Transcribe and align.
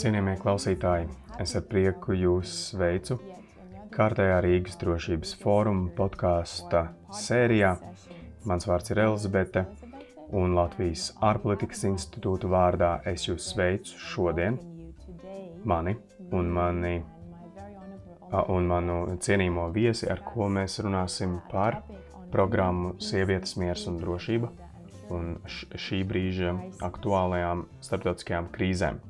Cienījamie 0.00 0.38
klausītāji, 0.40 1.10
es 1.42 1.50
ar 1.58 1.64
prieku 1.68 2.14
jūs 2.16 2.48
sveicu 2.70 3.18
kārtējā 3.92 4.38
Rīgas 4.46 4.78
drošības 4.80 5.34
fóruma 5.42 5.90
podkāsta 5.92 6.86
sērijā. 7.12 7.74
Mans 8.48 8.64
vārds 8.64 8.94
ir 8.94 9.02
Elizabete, 9.02 9.66
un 10.32 10.56
Latvijas 10.56 11.10
ārpolitikas 11.20 11.84
institūta 11.90 12.48
vārdā 12.48 12.94
es 13.12 13.26
jūs 13.28 13.50
sveicu 13.52 14.00
šodien, 14.00 14.56
mani 15.68 15.98
un, 16.32 16.48
mani, 16.56 16.94
un 18.40 18.72
manu 18.72 18.98
cienīmo 19.20 19.68
viesi, 19.76 20.08
ar 20.08 20.24
ko 20.24 20.48
mēs 20.48 20.80
runāsim 20.80 21.42
par 21.52 21.82
programmu 22.32 22.94
Sievietes 23.04 23.58
miers 23.60 23.84
un 23.92 24.00
drošība 24.00 24.48
un 25.12 25.36
šī 25.44 26.02
brīža 26.08 26.56
aktuālajām 26.88 27.68
starptautiskajām 27.84 28.48
krīzēm. 28.56 29.09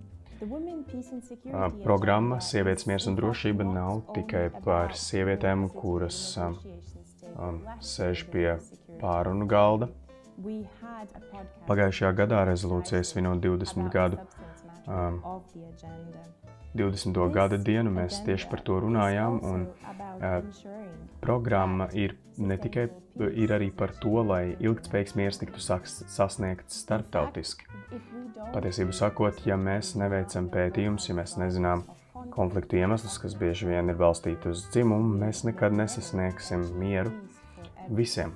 Programma 1.84 2.38
Sievietes 2.40 2.86
miers 2.88 3.06
un 3.10 3.16
drošība 3.18 3.64
nav 3.66 3.98
tikai 4.14 4.46
par 4.64 4.94
sievietēm, 4.96 5.66
kuras 5.74 6.18
um, 6.40 6.56
sēž 7.84 8.24
pie 8.32 8.54
pārunu 9.02 9.48
galda. 9.50 9.90
Pagājušajā 11.68 12.12
gadā 12.22 12.44
rezolūcija 12.48 13.02
svinot 13.04 13.42
20 13.44 13.90
gadu 13.92 14.20
um, 14.88 15.20
20. 16.76 17.20
gada 17.34 17.58
dienu 17.58 17.92
mēs 17.94 18.22
tieši 18.26 18.48
par 18.50 18.64
to 18.66 18.80
runājām. 18.84 19.40
Un, 19.50 19.68
uh, 20.20 20.40
programma 21.20 21.90
ir 21.92 22.16
ne 22.40 22.56
tikai 22.60 22.88
ir 23.34 23.52
arī 23.52 23.70
par 23.74 23.92
to, 24.00 24.22
lai 24.24 24.56
ilgspējīgs 24.60 25.16
miers 25.18 25.40
tiktu 25.40 25.60
sasniegts 25.60 26.80
starptautiski. 26.84 27.66
Patiesību 28.54 28.94
sakot, 28.96 29.42
ja 29.46 29.58
mēs 29.60 29.94
neveicam 30.00 30.48
pētījumus, 30.52 31.08
ja 31.10 31.16
mēs 31.18 31.36
nezinām 31.40 31.84
konfliktu 32.34 32.78
iemeslus, 32.80 33.18
kas 33.22 33.34
bieži 33.38 33.68
vien 33.70 33.90
ir 33.90 33.98
balstīti 33.98 34.50
uz 34.50 34.66
dzimumu, 34.70 35.18
mēs 35.20 35.44
nekad 35.48 35.74
nesasniegsim 35.76 36.64
mieru 36.80 37.12
visiem. 37.88 38.32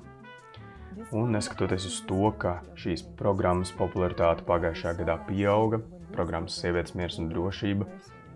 Un 1.15 1.35
neskatoties 1.35 1.87
uz 1.89 2.01
to, 2.09 2.31
ka 2.39 2.59
šīs 2.79 3.05
programmas 3.19 3.73
popularitāte 3.75 4.47
pagājušajā 4.47 4.95
gadā 5.03 5.19
pieauga, 5.29 5.81
programmas 6.15 6.57
Sievietes 6.61 6.95
miers 6.99 7.19
un 7.19 7.31
drošība, 7.33 7.89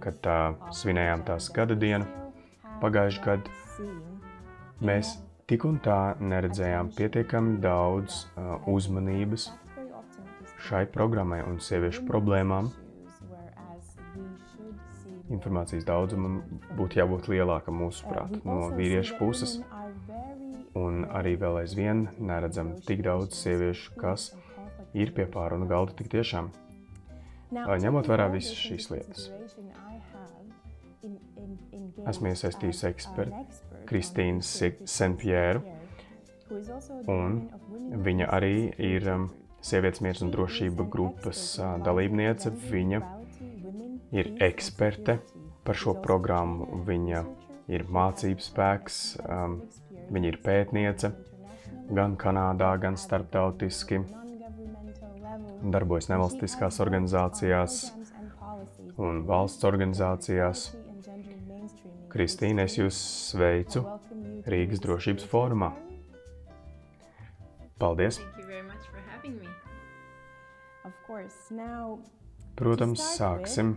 kad 0.08 0.20
tā, 0.24 0.38
svinējām 0.72 1.24
tās 1.28 1.50
gada 1.52 1.76
dienu. 1.76 2.08
Pagājušajā 2.80 3.24
gadā 3.26 3.88
mēs 4.88 5.16
tik 5.48 5.64
un 5.68 5.78
tā 5.84 6.16
neredzējām 6.20 6.92
pietiekami 6.96 7.58
daudz 7.60 8.22
uh, 8.24 8.56
uzmanības 8.70 9.50
šai 10.68 10.84
programmai 10.92 11.40
un 11.46 11.58
sieviešu 11.62 12.04
problēmām. 12.08 12.70
Informācijas 15.28 15.84
daudzumam 15.84 16.38
būtu 16.78 17.02
jābūt 17.02 17.28
lielākam 17.28 17.82
mūsuprāt 17.82 18.38
no 18.48 18.70
vīriešu 18.78 19.18
puses. 19.18 19.58
Un 20.78 21.04
arī 21.12 21.34
vēl 21.40 21.60
aizvien 21.64 22.06
neredzam 22.16 22.72
tik 22.86 23.02
daudz 23.04 23.36
sieviešu, 23.42 23.92
kas 24.00 24.30
ir 24.96 25.12
pie 25.16 25.28
pārunu 25.28 25.68
galda 25.68 25.96
tik 25.98 26.08
tiešām. 26.16 26.48
Ņemot 27.52 28.08
vērā 28.08 28.28
visas 28.32 28.56
šīs 28.60 28.90
lietas, 28.92 29.28
esmu 32.08 32.32
iesaistījis 32.32 32.84
ekspertu 32.88 33.42
Kristīnu 33.88 34.44
Senpjēru, 34.44 35.62
un 37.12 37.36
viņa 38.06 38.30
arī 38.38 38.56
ir 38.90 39.12
um, 39.14 39.28
Sievietes 39.68 39.98
miers 40.04 40.20
un 40.22 40.30
drošība 40.30 40.84
grupas 40.86 41.40
uh, 41.58 41.74
dalībniece. 41.82 42.52
Viņa 42.70 43.00
ir 44.14 44.30
eksperte 44.46 45.18
par 45.66 45.76
šo 45.76 45.96
programmu, 46.04 46.84
viņa 46.86 47.24
ir 47.74 47.84
mācību 47.90 48.44
spēks, 48.44 49.00
um, 49.26 49.58
viņa 50.14 50.30
ir 50.30 50.38
pētniece 50.44 51.10
gan 51.90 52.14
Kanādā, 52.20 52.70
gan 52.80 52.96
starptautiski. 53.00 54.00
Darbojas 55.58 56.06
nevalstiskās 56.12 56.78
organizācijās 56.84 57.80
un 58.98 59.24
valsts 59.26 59.66
organizācijās. 59.66 60.68
Kristīne, 62.12 62.64
es 62.68 62.78
jūs 62.78 62.98
sveicu 63.32 63.84
Rīgas 64.48 64.80
drošības 64.84 65.26
fórumā. 65.28 65.72
Paldies! 67.78 68.20
Protams, 72.58 73.04
sāksim 73.18 73.76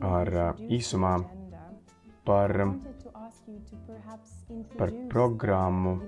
ar 0.00 0.32
īsumā 0.78 1.14
par 2.24 2.54
par 4.78 4.90
programmu, 5.08 6.02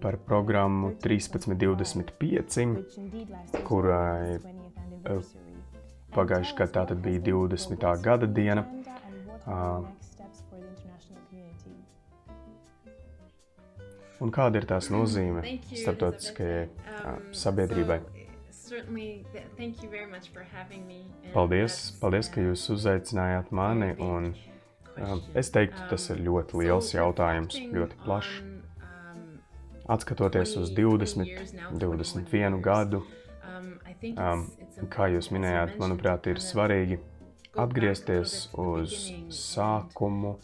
par 0.00 0.16
programmu 0.16 0.92
1325, 1.02 2.66
kurai 3.64 4.38
pagājušajā 6.14 6.58
gadā 6.62 6.84
tā 6.90 6.98
bija 7.06 7.20
20. 7.30 7.88
gada 8.02 8.26
diena. 8.26 8.66
Un 14.18 14.32
kāda 14.34 14.58
ir 14.58 14.66
tās 14.66 14.88
nozīme 14.90 15.44
starptautiskajai 15.70 16.64
sabiedrībai? 17.38 18.00
Paldies, 21.32 21.76
paldies, 22.02 22.30
ka 22.34 22.42
jūs 22.42 22.64
uzaicinājāt 22.74 23.52
mani. 23.54 23.92
Un, 24.02 24.32
uh, 24.98 25.14
es 25.38 25.52
teiktu, 25.54 25.86
tas 25.92 26.08
ir 26.12 26.20
ļoti 26.26 26.60
liels 26.64 26.90
jautājums, 26.92 27.56
ļoti 27.72 28.00
plašs. 28.04 28.42
Atskatoties 29.88 30.52
uz 30.60 30.74
20, 30.76 31.54
21 31.80 32.58
gadu, 32.60 33.00
um, 34.18 34.42
kā 34.86 35.08
jūs 35.12 35.30
minējāt, 35.34 35.76
manuprāt, 35.80 36.28
ir 36.30 36.40
svarīgi 36.42 37.00
atgriezties 37.58 38.34
uz 38.58 38.94
sākumu, 39.34 40.36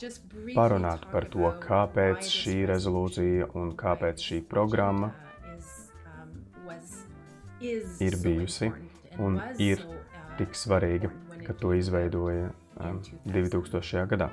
parunāt 0.57 1.07
par 1.13 1.29
to, 1.31 1.47
kāpēc 1.63 2.27
šī 2.31 2.57
rezolūcija 2.73 3.53
un 3.55 3.75
kāpēc 3.79 4.25
šī 4.29 4.41
programma 4.51 5.13
ir 8.03 8.19
bijusi 8.23 8.73
un 9.23 9.39
ir 9.63 9.85
tik 10.39 10.57
svarīga, 10.59 11.13
ka 11.47 11.55
to 11.61 11.75
izveidoja 11.79 12.51
um, 12.81 13.01
2000. 13.31 14.07
gadā. 14.11 14.33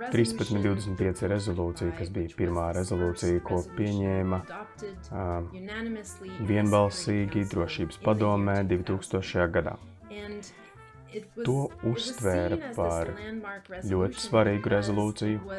1325 0.00 1.28
rezolūcija, 1.30 1.92
kas 1.98 2.10
bija 2.14 2.32
pirmā 2.38 2.70
rezolūcija, 2.76 3.42
ko 3.46 3.60
pieņēma 3.76 4.40
um, 5.12 5.50
vienbalsīgi 6.48 7.44
drošības 7.52 8.00
padomē 8.04 8.60
2000. 8.70 9.46
gadā. 9.56 9.76
To 11.44 11.58
uztvēra 11.90 12.58
par 12.76 13.10
ļoti 13.90 14.22
svarīgu 14.24 14.72
rezolūciju. 14.74 15.58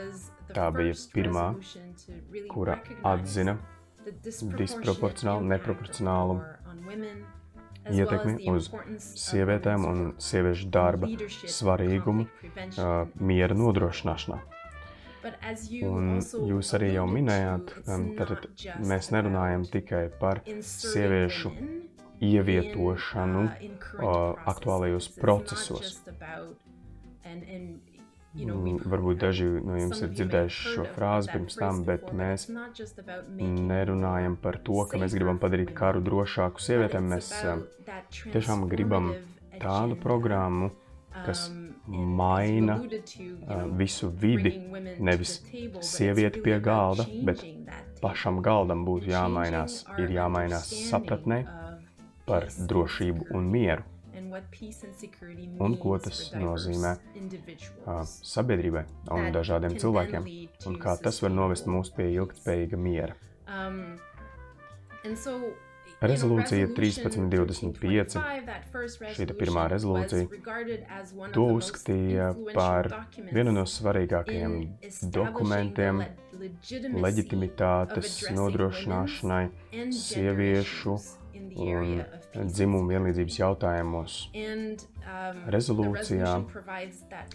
Tā 0.52 0.68
bija 0.76 0.96
pirmā, 1.14 1.46
kura 2.52 2.80
atzina 3.08 3.56
disproporcionālu, 4.60 5.48
neproporcionālu 5.54 6.42
ietekmi 7.90 8.48
uz 8.52 8.70
sievietēm 9.00 9.86
un 9.90 10.02
sieviešu 10.22 10.70
darba 10.74 11.10
svarīgumu 11.58 12.28
uh, 12.28 13.08
miera 13.20 13.58
nodrošināšanā. 13.58 14.42
Un 15.86 16.18
jūs 16.50 16.72
arī 16.78 16.94
jau 16.96 17.06
minējāt, 17.10 17.74
um, 17.86 18.08
tad 18.18 18.48
mēs 18.90 19.12
nerunājam 19.14 19.68
tikai 19.70 20.08
par 20.22 20.42
sieviešu 20.66 21.54
ievietošanu 22.22 23.44
uh, 23.46 23.54
aktuālajos 24.54 25.12
procesos. 25.18 26.00
Mm, 28.32 28.78
varbūt 28.88 29.18
daži 29.20 29.46
no 29.60 29.76
jums 29.76 30.00
ir 30.06 30.12
dzirdējuši 30.16 30.70
šo 30.76 30.86
frāzi 30.96 31.34
pirms 31.34 31.58
tam, 31.60 31.82
bet 31.84 32.14
mēs 32.16 32.46
nerunājam 32.48 34.38
par 34.40 34.58
to, 34.64 34.78
ka 34.88 35.00
mēs 35.02 35.16
gribam 35.18 35.42
padarīt 35.42 35.74
karu 35.76 36.00
drošāku 36.06 36.64
sievietēm. 36.64 37.10
Mēs 37.12 37.34
tiešām 38.32 38.64
gribam 38.72 39.12
tādu 39.60 40.00
programmu, 40.00 40.72
kas 41.26 41.50
maina 41.92 42.80
visu 43.76 44.14
vidi, 44.24 44.56
nevis 45.04 45.42
sievieti 45.92 46.40
pie 46.46 46.62
galda, 46.64 47.10
bet 47.28 47.44
pašam 48.00 48.40
galdam 48.46 48.88
būtu 48.88 49.12
jāmainās, 49.12 49.82
ir 50.00 50.16
jāmainās 50.16 50.72
sapratnē 50.88 51.44
par 52.32 52.48
drošību 52.48 53.34
un 53.36 53.52
mieru 53.52 53.91
un 55.66 55.78
ko 55.82 55.98
tas 56.04 56.22
nozīmē 56.36 56.94
uh, 56.98 58.04
sabiedrībai 58.06 58.86
un 59.18 59.32
dažādiem 59.36 59.76
cilvēkiem, 59.82 60.30
un 60.70 60.80
kā 60.82 60.96
tas 61.02 61.22
var 61.24 61.36
novest 61.36 61.68
mūs 61.72 61.92
pie 61.96 62.12
ilgspējīga 62.16 62.80
miera. 62.80 63.18
Um, 63.48 63.84
Rezolūcija 66.02 66.72
1325, 66.74 68.16
šī 69.14 69.26
pirmā 69.38 69.68
rezolūcija, 69.70 70.26
to 71.36 71.44
uzskatīja 71.60 72.32
par 72.56 72.90
vienu 73.30 73.54
no 73.54 73.68
svarīgākajiem 73.70 74.56
dokumentiem 75.14 76.02
leģitimitātes 77.06 78.18
nodrošināšanai 78.34 79.44
sieviešu 79.94 80.98
un 81.36 82.04
dzimumu 82.48 82.90
vienlīdzības 82.92 83.38
jautājumos. 83.42 84.18
Rezolūcijā 85.56 86.34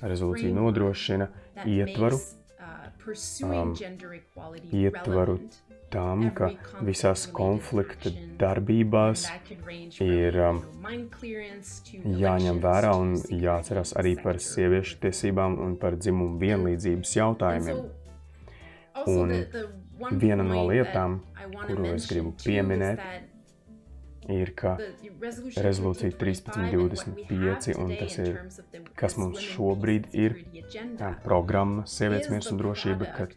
rezolūcija 0.02 0.54
nodrošina 0.56 1.28
ietvaru, 1.66 2.18
um, 3.46 3.74
ietvaru 4.72 5.38
tam, 5.92 6.24
ka 6.36 6.50
visās 6.84 7.26
konflikta 7.34 8.10
darbībās 8.40 9.26
ir 10.02 10.40
um, 10.48 10.62
jāņem 12.24 12.58
vērā 12.64 12.92
un 12.98 13.14
jāatcerās 13.30 13.94
arī 14.00 14.16
par 14.22 14.40
sieviešu 14.42 14.98
tiesībām 15.04 15.58
un 15.62 15.76
par 15.80 15.98
dzimumu 16.00 16.40
vienlīdzības 16.42 17.16
jautājumiem. 17.20 17.86
Un 19.06 19.32
viena 20.18 20.44
no 20.44 20.66
lietām, 20.70 21.20
kuru 21.66 21.92
es 21.94 22.08
gribu 22.10 22.32
pieminēt, 22.42 23.02
ir, 24.32 24.52
ka 24.58 24.76
rezolūcija 25.62 26.16
1325, 26.18 27.76
un 27.78 27.94
tas 27.98 28.18
ir, 28.22 28.40
kas 28.98 29.16
mums 29.20 29.42
šobrīd 29.42 30.10
ir 30.16 30.38
programma 31.24 31.86
Sievietes 31.90 32.30
miers 32.32 32.50
un 32.52 32.60
drošība, 32.62 33.10
ka 33.16 33.28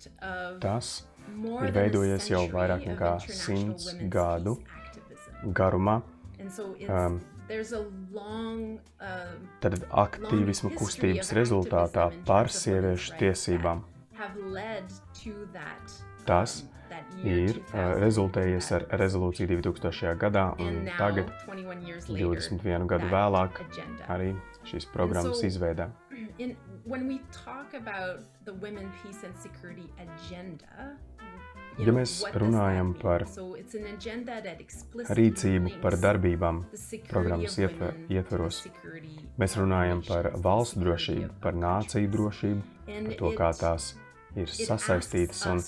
tas 0.64 0.94
ir 1.40 1.74
veidojies 1.76 2.30
jau 2.32 2.46
vairāk 2.52 2.88
nekā 2.90 3.16
simts 3.28 3.94
gadu 4.12 4.58
garumā. 5.56 6.00
Um, 6.90 7.20
tad 9.64 9.76
aktīvismu 9.90 10.70
kustības 10.78 11.32
rezultātā 11.38 12.10
par 12.28 12.52
sieviešu 12.54 13.16
tiesībām. 13.20 13.82
Tas 16.30 16.60
ir 17.24 17.60
uh, 17.60 17.96
rezultējies 18.02 18.72
ar 18.78 18.86
rezolūciju 19.02 19.60
2000. 19.60 20.16
gadā, 20.20 20.46
un 20.62 20.90
tagad, 20.98 21.32
21 22.08 22.88
gadu 22.90 23.12
vēlāk, 23.12 23.62
arī 24.10 24.34
šīs 24.70 24.90
programmas 24.94 25.44
izveidē. 25.48 25.90
Ja 31.80 31.94
mēs 31.96 32.18
runājam 32.36 32.90
par 33.00 33.24
rīcību, 35.16 35.78
par 35.80 35.96
darbībām 36.02 36.58
programmas 37.08 37.56
ietveros, 37.62 38.58
mēs 39.40 39.56
runājam 39.62 40.04
par 40.04 40.28
valsts 40.44 40.76
drošību, 40.82 41.30
par 41.40 41.56
nāciju 41.56 42.12
drošību, 42.18 42.62
par 42.90 43.16
to, 43.22 43.32
kā 43.40 43.54
tās 43.62 43.94
ir 43.94 44.09
sasaistītas. 44.36 45.46
Un 45.50 45.64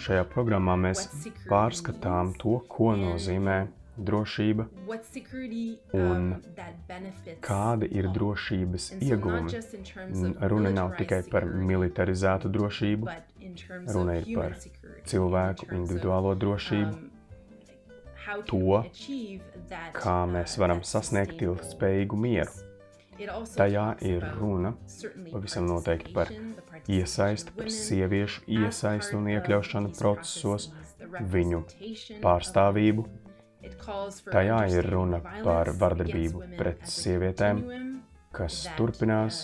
šajā 0.00 0.24
programmā 0.32 0.76
mēs 0.80 1.06
pārskatām 1.50 2.34
to, 2.40 2.60
ko 2.70 2.94
nozīmē 2.98 3.60
drošība 4.00 4.66
un 5.96 6.30
kādi 7.44 7.88
ir 8.00 8.08
drošības 8.14 8.86
iegūmi. 9.00 9.60
Runa 10.52 10.72
nav 10.74 10.94
tikai 10.98 11.20
par 11.30 11.46
militarizētu 11.70 12.52
drošību, 12.54 13.10
runa 13.94 14.18
ir 14.20 14.30
par 14.36 14.56
cilvēku 15.10 15.70
individuālo 15.76 16.34
drošību, 16.44 16.94
to, 18.48 18.82
kā 19.96 20.18
mēs 20.30 20.56
varam 20.60 20.84
sasniegt 20.86 21.42
ilgspējīgu 21.44 22.24
mieru. 22.26 22.69
Tajā 23.56 23.86
ir 24.06 24.24
runa 24.38 24.72
pavisam 25.30 25.66
noteikti 25.68 26.12
par 26.14 26.30
iesaisti, 26.88 27.52
par 27.56 27.68
sieviešu 27.74 28.46
iesaisti 28.48 29.16
un 29.18 29.28
iekļaušanu 29.34 29.92
procesos, 29.98 30.70
viņu 31.34 31.64
pārstāvību. 32.24 33.06
Tajā 34.30 34.60
ir 34.72 34.88
runa 34.94 35.20
par 35.44 35.72
vardarbību 35.80 36.46
pret 36.56 36.86
sievietēm, 36.88 37.60
kas 38.30 38.60
turpinās, 38.78 39.40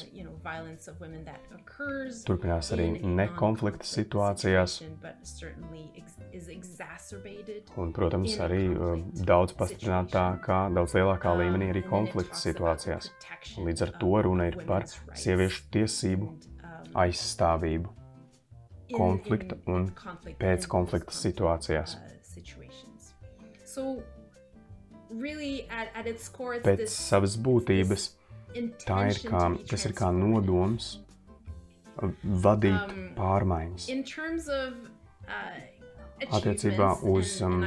turpinās 2.26 2.68
arī 2.76 2.86
nekonflikta 3.02 3.88
situācijās, 3.88 4.76
un, 7.82 7.92
protams, 7.96 8.36
arī 8.46 8.62
uh, 8.70 9.02
daudz 9.26 9.56
pastiprinātākā, 9.58 10.60
daudz 10.76 10.94
lielākā 10.98 11.34
līmenī 11.42 11.72
arī 11.74 11.82
konflikta 11.88 12.38
situācijās. 12.38 13.10
Līdz 13.66 13.86
ar 13.88 13.94
to 14.00 14.12
runa 14.28 14.46
ir 14.52 14.60
par 14.68 14.86
sieviešu 14.86 15.66
tiesību 15.74 16.30
aizstāvību 16.96 17.94
konflikta 18.94 19.58
un 19.66 19.88
pēc 20.38 20.68
konflikta 20.70 21.14
situācijās. 21.16 21.98
Pēc 26.66 26.86
savas 26.92 27.34
būtības 27.38 28.06
tā 28.84 29.00
ir 29.10 29.22
kā, 29.26 29.42
tas 29.70 29.86
ir 29.88 29.96
kā 29.96 30.12
nodoms 30.14 30.96
vadīt 32.22 32.92
um, 32.92 33.06
pārmaiņas. 33.16 33.86
Uh, 34.46 34.74
attiecībā 36.36 36.90
uz 37.08 37.38
um, 37.44 37.62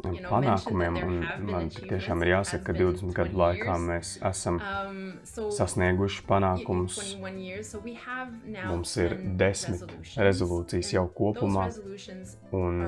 panākumiem. 0.00 0.96
Un 1.04 1.18
man 1.50 1.68
tiešām 1.72 2.24
ir 2.24 2.32
jāsaka, 2.32 2.70
ka 2.70 2.76
20 2.78 3.12
gadu 3.16 3.38
laikā 3.40 3.76
mēs 3.82 4.14
esam 4.28 4.58
um, 4.60 5.02
sasnieguši 5.28 6.24
panākumus. 6.28 7.00
Mums 7.20 8.96
ir 9.02 9.16
desmit 9.38 9.84
rezolūcijas 10.16 10.94
jau 10.96 11.06
kopumā, 11.12 11.68
un, 12.56 12.82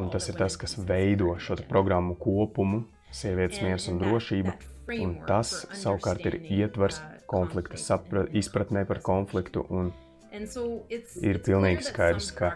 un 0.00 0.10
tas 0.14 0.32
ir 0.32 0.40
tas, 0.40 0.58
kas 0.58 0.78
veido 0.78 1.36
šo 1.42 1.60
programmu 1.68 2.16
kopumu, 2.20 2.84
sievietes 3.12 3.62
miers 3.64 3.88
un 3.92 4.02
drošība. 4.02 4.58
Un 4.92 5.14
tas 5.28 5.52
savukārt 5.78 6.24
ir 6.26 6.40
ietvers 6.42 6.98
uh, 6.98 7.12
konflikta 7.32 7.80
sapra, 7.80 8.26
izpratnē 8.36 8.84
par 8.88 9.00
konfliktu. 9.04 9.64
Un 9.72 9.92
ir 10.32 11.40
pilnīgi 11.44 11.86
skaidrs, 11.88 12.30
ka 12.36 12.54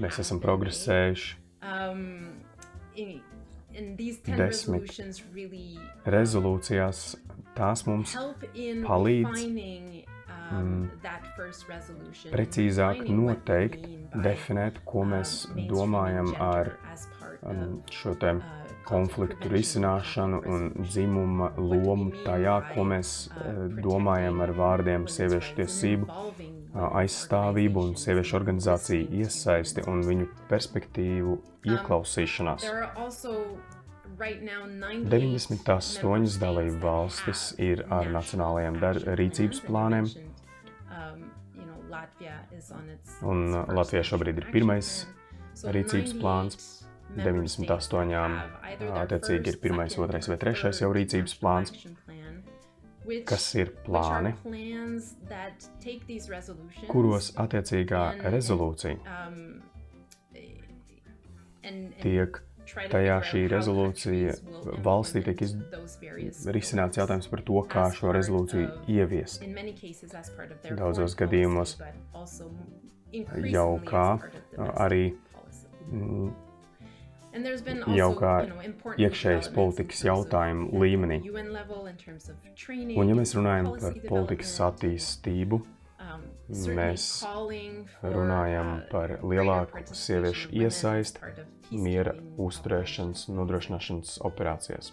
mēs 0.00 0.20
esam 0.22 0.40
progresējuši 0.44 1.36
um, 1.64 2.02
desmit 4.38 4.98
rezolūcijās, 6.16 7.04
tās 7.56 7.84
mums 7.88 8.16
palīdz 8.84 9.46
um, 10.52 10.74
precīzāk 12.32 13.06
noteikt, 13.08 13.88
definēt, 14.14 14.84
ko 14.88 15.08
mēs 15.08 15.38
domājam 15.72 16.34
ar 16.44 16.76
um, 17.40 17.80
šo 17.92 18.14
te 18.20 18.36
uh, 18.36 18.63
konfliktu 18.88 19.50
risināšanu 19.52 20.40
un 20.50 20.66
dzimuma 20.80 21.52
lomu 21.58 22.10
tajā, 22.24 22.56
ko 22.72 22.86
mēs 22.90 23.14
uh, 23.28 23.34
domājam 23.84 24.42
ar 24.44 24.54
vārdiem 24.58 25.06
sieviešu 25.10 25.54
tiesību 25.60 26.24
aizstāvību 26.74 27.84
un 27.86 27.94
sieviešu 27.98 28.36
organizāciju 28.40 29.06
iesaisti 29.22 29.84
un 29.90 30.02
viņu 30.06 30.26
perspektīvu 30.50 31.38
ieklausīšanās. 31.70 32.66
98 34.14 36.38
dalību 36.42 36.78
valstis 36.82 37.48
ir 37.62 37.84
ar 37.94 38.10
nacionālajiem 38.14 38.78
rīcības 39.18 39.62
plāniem, 39.66 40.10
un 43.22 43.44
Latvijā 43.74 44.02
šobrīd 44.06 44.42
ir 44.42 44.50
pirmais 44.54 44.94
rīcības 45.62 46.14
plāns. 46.18 46.73
98 47.16 48.94
attiecīgi 49.04 49.52
ir 49.52 49.60
pirmais, 49.62 49.98
otrais 49.98 50.30
vai 50.30 50.38
trešais 50.40 50.82
jau 50.82 50.90
rīcības 50.94 51.36
plāns. 51.40 51.74
kas 53.28 53.44
ir 53.60 53.70
plāni, 53.84 54.32
kuros 56.88 57.34
attiecīgā 57.36 58.04
rezolūcija 58.32 58.96
um, 59.28 59.42
tiek 62.00 62.40
tajā 62.90 63.16
šī 63.28 63.42
rezolūcija 63.52 64.34
valstī 64.84 65.22
tiek 65.26 65.42
risināts 66.56 67.00
jautājums 67.00 67.28
par 67.28 67.42
to, 67.44 67.60
kā 67.68 67.84
šo 67.94 68.12
rezolūciju 68.16 68.70
ieviest. 68.94 69.44
Daudzos 70.78 71.16
gadījumos 71.20 71.76
jau 73.52 73.68
kā 73.84 74.06
arī 74.80 75.04
jau 77.98 78.10
kā 78.18 78.34
iekšējas 79.00 79.50
politikas 79.54 80.04
jautājumu 80.06 80.82
līmenī. 80.82 81.20
Un, 82.94 83.08
ja 83.08 83.16
mēs 83.18 83.34
runājam 83.38 83.72
par 83.80 83.96
politikas 84.08 84.56
attīstību 84.68 85.62
mēs 86.48 87.24
runājam 88.02 88.70
par 88.90 89.18
lielāku 89.24 89.82
sieviešu 89.96 90.52
iesaisti 90.52 91.20
miera 91.72 92.14
uzturēšanas, 92.38 93.28
nodrošināšanas 93.32 94.18
operācijās. 94.28 94.92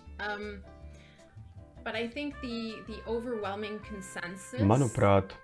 Manuprāt, 4.72 5.36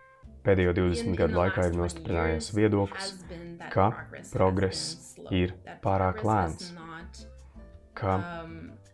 pēdējo 0.47 0.73
20 0.77 1.19
gadu 1.19 1.37
laikā 1.41 1.67
ir 1.67 1.75
nostiprinājies 1.75 2.53
viedoklis, 2.55 3.13
ka 3.73 3.89
progress 4.31 5.17
ir 5.33 5.53
pārāk 5.83 6.23
lēns, 6.27 6.71
ka 7.97 8.15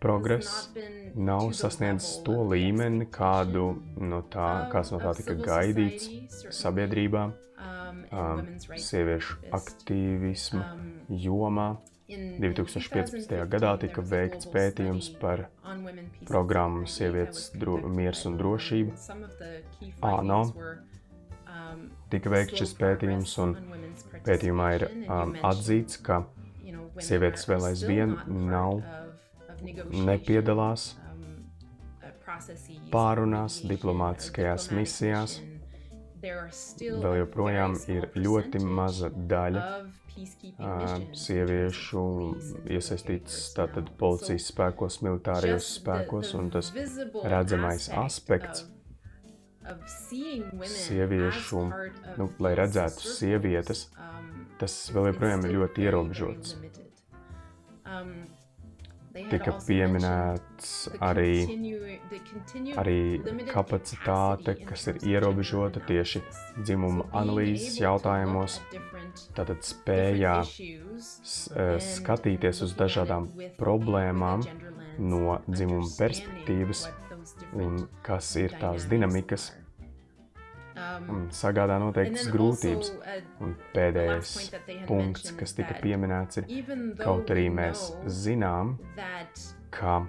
progress 0.04 0.72
nav 1.16 1.54
sasniedzis 1.56 2.18
to 2.26 2.40
līmeni, 2.50 3.08
kādu 3.14 3.70
no 4.02 4.24
tā, 4.34 4.50
kāds 4.74 4.92
no 4.96 5.00
tā 5.04 5.14
tika 5.20 5.38
gaidīts 5.40 6.10
sabiedrībā, 6.58 7.30
um, 8.10 8.46
sieviešu 8.74 9.40
aktīvisma 9.60 10.68
jomā. 11.28 11.74
2015. 12.14 13.32
gadā 13.50 13.70
tika 13.82 14.04
veikts 14.06 14.50
pētījums 14.52 15.08
par 15.22 15.48
programmu 16.28 16.84
Sievietes 16.86 17.48
dro, 17.58 17.80
miers 17.90 18.26
un 18.30 18.36
drošība. 18.38 18.98
ANO 20.12 20.42
tika 22.14 22.32
veikts 22.34 22.62
šis 22.62 22.74
pētījums, 22.80 23.38
un 23.44 23.56
pētījumā 24.26 24.68
ir 24.78 24.88
um, 24.90 25.34
atzīts, 25.46 26.00
ka 26.06 26.24
sievietes 27.02 27.48
vēl 27.50 27.70
aizvien 27.72 28.18
nav 28.28 28.84
nepiedalās 29.94 30.94
pārunās, 32.94 33.62
diplomātiskajās 33.70 34.70
misijās. 34.74 35.40
Vēl 36.24 37.18
joprojām 37.20 37.76
ir 37.92 38.08
ļoti 38.16 38.62
maza 38.64 39.10
daļa 39.12 39.66
sieviešu 41.18 42.04
iesaistītas 42.72 43.40
tātad 43.58 43.90
policijas 44.00 44.48
spēkos, 44.52 45.00
militārajos 45.06 45.72
spēkos, 45.80 46.34
un 46.38 46.52
tas 46.54 46.72
redzamais 47.26 47.90
aspekts 48.04 48.68
sieviešu, 50.74 51.66
nu, 52.20 52.30
lai 52.44 52.54
redzētu 52.60 53.14
sievietes, 53.16 53.88
tas 54.62 54.78
vēl 54.96 55.12
joprojām 55.12 55.48
ir 55.48 55.58
ļoti 55.60 55.88
ierobežots 55.88 56.58
tika 59.14 59.54
pieminēts 59.62 60.70
arī, 61.04 61.34
arī 62.82 62.98
kapacitāte, 63.50 64.56
kas 64.66 64.88
ir 64.90 65.00
ierobežota 65.14 65.84
tieši 65.86 66.24
dzimuma 66.62 67.06
analīzes 67.22 67.78
jautājumos. 67.82 68.60
Tātad 69.38 69.62
spējā 69.66 70.36
eh, 70.42 71.78
skatīties 71.86 72.64
uz 72.66 72.74
dažādām 72.80 73.30
problēmām 73.60 74.46
no 74.98 75.38
dzimuma 75.46 75.90
perspektīvas 76.00 76.88
un 77.54 77.86
kas 78.06 78.30
ir 78.40 78.56
tās 78.62 78.88
dinamikas, 78.90 79.52
um, 80.76 81.28
sagādā 81.34 81.78
noteiktas 81.82 82.30
grūtības. 82.34 82.92
Un 83.44 83.56
pēdējais 83.76 84.34
punkts, 84.90 85.34
kas 85.40 85.56
tika 85.58 85.78
pieminēts, 85.82 86.42
ir, 86.44 86.76
kaut 87.02 87.32
arī 87.34 87.50
mēs 87.54 87.90
zinām, 88.24 88.78
ka 89.74 90.02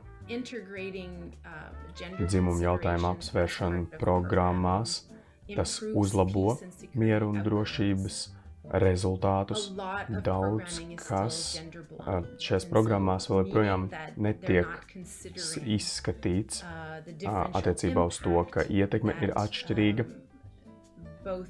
dzimumu 2.19 2.61
jautājumu 2.65 3.11
apsvēršana 3.13 3.85
programmās 4.01 5.03
tas 5.53 5.77
uzlabo 5.93 6.55
mieru 6.97 7.29
un 7.35 7.43
drošības 7.45 8.23
rezultātus. 8.85 9.71
Daudz 10.25 10.81
kas 11.01 11.41
šajās 12.41 12.69
programmās 12.71 13.29
vēl 13.31 13.45
joprojām 13.45 13.89
netiek 14.17 14.69
izskatīts 15.79 16.65
attiecībā 17.25 18.09
uz 18.11 18.21
to, 18.25 18.37
ka 18.51 18.67
ietekme 18.69 19.17
ir 19.25 19.35
atšķirīga 19.39 20.09
Uh, 21.25 21.45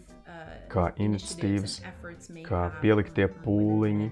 kā 0.70 0.84
iniciatīvas, 1.02 1.80
kā 2.46 2.60
pieliktie 2.78 3.26
pūliņi, 3.42 4.06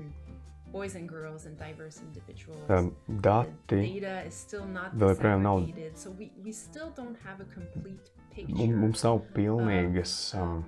um, 2.66 2.88
dati 3.22 3.78
vēl 4.98 5.12
joprojām 5.12 5.44
nav. 5.46 5.62
Mums 8.74 9.04
nav 9.06 9.22
pilnīgas, 9.36 10.16
um, 10.40 10.64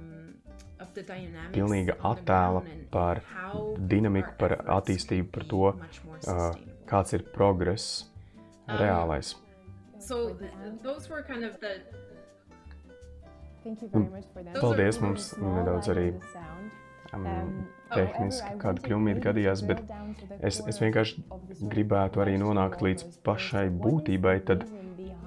pilnīga 1.55 1.99
attēla 2.11 2.63
par 2.93 3.23
dinamiku, 3.79 4.35
par 4.39 4.59
attīstību, 4.79 5.29
par 5.35 5.49
to, 5.51 5.73
uh, 5.75 6.47
kāds 6.91 7.17
ir 7.17 7.27
progress 7.35 8.05
um, 8.05 8.77
reālais. 8.79 9.35
So 9.99 10.37
those 10.83 11.09
were 11.09 11.23
kind 11.23 11.45
of 11.45 11.61
the 11.61 11.81
Paldies, 14.61 14.99
mums 15.01 15.31
nedaudz 15.41 15.87
arī 15.89 16.11
um, 17.17 17.63
tehniski 17.95 18.59
kāda 18.61 18.83
kļūmīta 18.85 19.23
gadījās, 19.25 19.63
bet 19.65 19.81
es, 20.45 20.59
es 20.69 20.81
vienkārši 20.83 21.25
gribētu 21.73 22.21
arī 22.21 22.37
nonākt 22.43 22.85
līdz 22.85 23.07
pašai 23.25 23.71
būtībai, 23.73 24.35
tad 24.51 24.67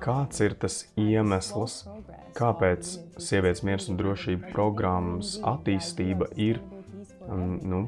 kāds 0.04 0.42
ir 0.46 0.56
tas 0.62 0.82
iemesls, 1.00 1.82
kāpēc 2.38 2.94
sievietes 3.22 3.64
miers 3.66 3.88
un 3.92 4.00
drošība 4.00 4.52
programmas 4.54 5.36
attīstība 5.46 6.30
ir, 6.40 6.62
um, 7.28 7.58
nu, 7.64 7.84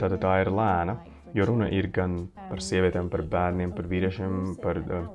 tāda 0.00 0.18
tā 0.20 0.38
ir 0.44 0.52
lēna, 0.54 0.98
jo 1.36 1.46
runa 1.48 1.68
ir 1.72 1.88
gan 1.94 2.26
par 2.48 2.62
sievietēm, 2.64 3.08
par 3.12 3.24
bērniem, 3.34 3.72
par 3.76 3.88
vīriešiem, 3.92 4.36
par 4.62 4.82
uh, 4.82 5.08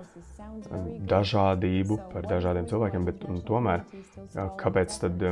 dažādību, 1.12 2.00
par 2.14 2.28
dažādiem 2.30 2.68
cilvēkiem, 2.70 3.06
bet 3.08 3.24
tomēr 3.48 3.86
kāpēc 4.60 4.98
tad 5.04 5.30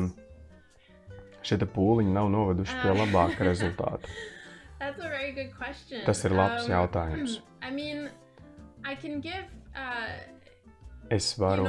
šie 1.46 1.60
pūliņi 1.76 2.14
nav 2.14 2.32
noveduši 2.34 2.80
pie 2.82 2.96
labāka 3.02 3.50
rezultāta? 3.50 4.10
Tas 6.06 6.20
ir 6.28 6.36
labs 6.36 6.66
um, 6.68 6.72
jautājums. 6.72 7.40
Uh, 9.76 10.35
es 11.14 11.34
varu 11.40 11.68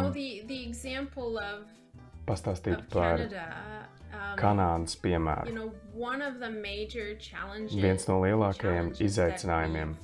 pastāstīt 2.26 2.87
par 2.93 3.21
um, 3.23 3.35
Kanādas 4.37 4.97
piemēru. 4.99 5.69
Viens 7.76 8.09
no 8.09 8.16
lielākajiem 8.25 8.90
izaicinājumiem 9.07 9.95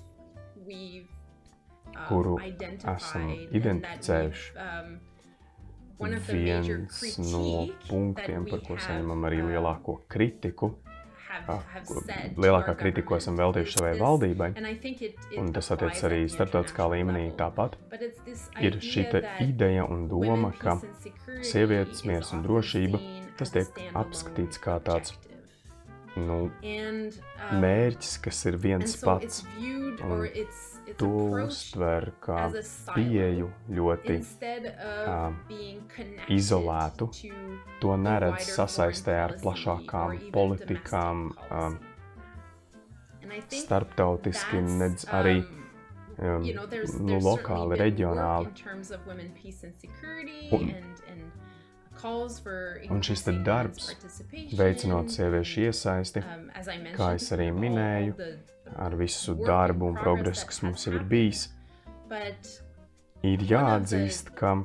kuru 2.08 2.36
esam 2.42 3.32
identificējuši. 3.52 4.52
Um, 4.58 5.00
Viens 6.02 7.12
no 7.30 7.68
punktiem, 7.86 8.46
par 8.50 8.62
ko 8.66 8.74
saņemam 8.74 9.28
arī 9.28 9.36
lielāko 9.52 10.00
kritiku, 10.10 10.72
lielākā 12.36 12.74
kritika, 12.78 13.06
ko 13.08 13.18
esam 13.18 13.38
veltījuši 13.40 13.76
savai 13.78 13.92
valdībai, 14.00 14.50
un 15.40 15.52
tas 15.56 15.72
attiec 15.74 16.04
arī 16.08 16.20
starptautiskā 16.30 16.88
līmenī 16.92 17.26
tāpat, 17.38 17.76
ir 18.60 18.78
šī 18.82 19.08
ideja 19.46 19.86
un 19.88 20.06
doma, 20.10 20.52
ka 20.58 20.78
sievietes 21.42 22.04
miers 22.08 22.32
un 22.36 22.44
drošība, 22.46 23.02
tas 23.40 23.54
tiek 23.54 23.84
apskatīts 23.98 24.60
kā 24.62 24.78
tāds 24.84 25.16
nu, 26.16 26.38
um, 26.50 27.00
mērķis, 27.62 28.18
kas 28.24 28.44
ir 28.50 28.58
viens 28.60 28.96
pats. 29.00 29.42
Un 30.02 30.26
to 30.98 31.08
uztver 31.44 32.10
kā 32.22 32.48
pieeju 32.92 33.48
ļoti 33.72 34.18
uh, 34.20 35.32
izolētu. 36.32 37.08
To 37.82 37.96
neredz 37.96 38.50
sasaistē 38.56 39.16
ar 39.22 39.36
plašākām 39.42 40.28
politikām, 40.34 41.30
uh, 41.48 41.72
starptautiski, 43.48 44.60
nedz 44.82 45.06
arī 45.08 45.38
um, 45.42 46.44
nu, 47.06 47.20
lokāli, 47.22 47.78
reģionāli. 47.80 48.52
Un, 50.52 50.72
Un 52.90 53.02
šis 53.04 53.22
darbs, 53.46 53.92
veicinot 54.58 55.12
sieviešu 55.12 55.66
iesaisti, 55.68 56.22
um, 56.24 56.48
kā 56.96 57.12
es 57.18 57.28
arī 57.34 57.50
minēju, 57.54 58.16
ar 58.82 58.96
visu 58.98 59.36
darbu 59.38 59.92
un 59.92 59.98
progresu, 60.00 60.48
kas 60.50 60.62
mums 60.66 60.86
jau 60.86 60.96
ir 60.98 61.06
bijis, 61.08 61.46
ir 63.22 63.44
jāatzīst, 63.52 64.32
ka 64.38 64.56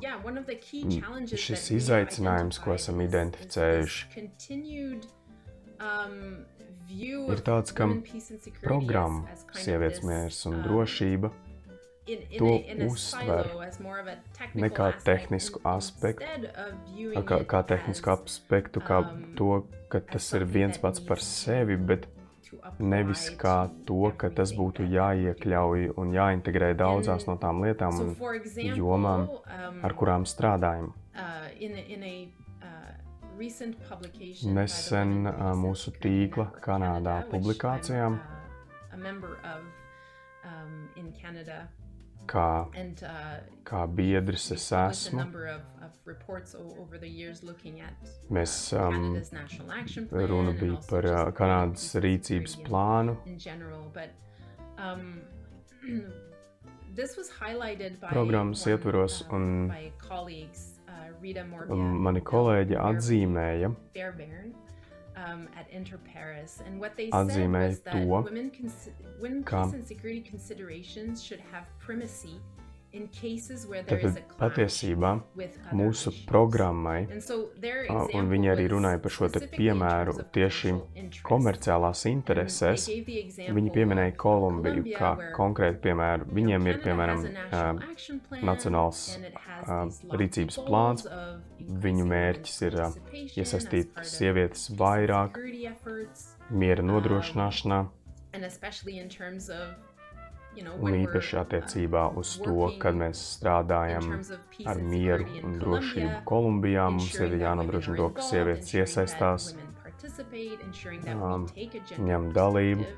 šis 1.46 1.70
izaicinājums, 1.78 2.60
ko 2.64 2.74
esam 2.74 3.02
identificējuši, 3.06 4.24
um, 5.78 6.16
ir 6.90 7.44
tāds, 7.46 7.74
ka 7.76 7.90
programma 8.64 9.38
Sievietes 9.58 10.02
miers 10.06 10.42
un 10.50 10.62
drošība 10.66 11.30
to 12.38 12.52
uztver 12.86 13.48
ne 14.54 14.70
kā 14.72 14.90
tehnisku 15.04 15.60
aspektu, 15.66 16.50
kā, 17.28 17.40
kā 17.48 17.62
tehnisku 17.72 18.12
aspektu, 18.14 18.82
kā 18.84 19.02
to, 19.38 19.64
ka 19.92 20.00
tas 20.14 20.30
ir 20.38 20.46
viens 20.48 20.80
pats 20.80 21.02
par 21.04 21.22
sevi, 21.24 21.76
bet 21.76 22.08
nevis 22.78 23.28
kā 23.40 23.68
to, 23.88 24.08
ka 24.16 24.30
tas 24.34 24.54
būtu 24.56 24.86
jāiekļauj 24.88 25.92
un 26.00 26.12
jāintegrē 26.14 26.72
daudzās 26.78 27.28
no 27.28 27.36
tām 27.40 27.62
lietām 27.64 28.00
un 28.04 28.14
jomām, 28.76 29.28
ar 29.84 29.96
kurām 29.98 30.26
strādājam. 30.28 30.92
Nesen 34.58 35.12
mūsu 35.60 35.92
tīkla 36.02 36.48
Kanādā 36.64 37.20
publikācijām 37.30 38.18
kā, 42.28 42.48
kā 43.68 43.82
biedrs 43.98 44.50
es 44.54 44.68
esmu. 44.76 45.24
Mēs 48.38 48.54
um, 48.76 49.10
runa 50.32 50.54
bija 50.60 50.78
par 50.88 51.08
uh, 51.08 51.18
Kanādas 51.36 51.90
rīcības 52.04 52.56
plānu. 52.68 53.18
Programmas 58.10 58.64
ietvaros 58.66 59.20
un 59.32 59.70
mani 62.06 62.22
kolēģi 62.26 62.78
atzīmēja, 62.82 63.70
um, 65.18 65.46
atzīmēja 67.20 67.74
to, 67.88 68.22
ka 69.48 69.64
Tātad 72.88 74.14
patiesībā 74.38 75.10
mūsu 75.76 76.12
programmai, 76.28 77.02
un 78.16 78.30
viņi 78.30 78.48
arī 78.54 78.64
runāja 78.72 79.00
par 79.04 79.12
šo 79.12 79.28
piemēru 79.52 80.14
tieši 80.32 80.72
komerciālās 81.26 82.06
interesēs, 82.08 82.86
viņi 82.88 83.74
pieminēja 83.74 84.14
Kolumbiju 84.24 84.86
kā 84.96 85.12
konkrētu 85.36 85.84
piemēru. 85.84 86.30
Viņiem 86.40 86.70
ir, 86.72 86.80
piemēram, 86.86 87.26
nacionāls 88.40 89.04
rīcības 90.22 90.60
plāns, 90.64 91.04
viņu 91.68 92.06
mērķis 92.08 92.56
ir 92.68 92.78
iesaistīt 93.36 94.00
sievietes 94.08 94.70
vairāk 94.78 95.36
miera 96.50 96.84
nodrošināšanā, 96.84 97.82
Un 100.58 100.94
īpaši 100.96 101.36
attiecībā 101.38 102.02
uz 102.18 102.32
to, 102.42 102.54
kad 102.82 102.96
mēs 102.98 103.20
strādājam 103.36 104.08
ar 104.66 104.80
mieru 104.82 105.26
un 105.46 105.58
drošību 105.60 106.22
Kolumbijā, 106.26 106.88
mums 106.94 107.18
ir 107.22 107.36
jānodrošina 107.42 107.98
to, 108.00 108.08
ka 108.16 108.24
sievietes 108.26 108.72
iesaistās, 108.74 109.52
um, 111.14 111.46
ņem 112.08 112.26
dalību. 112.34 112.88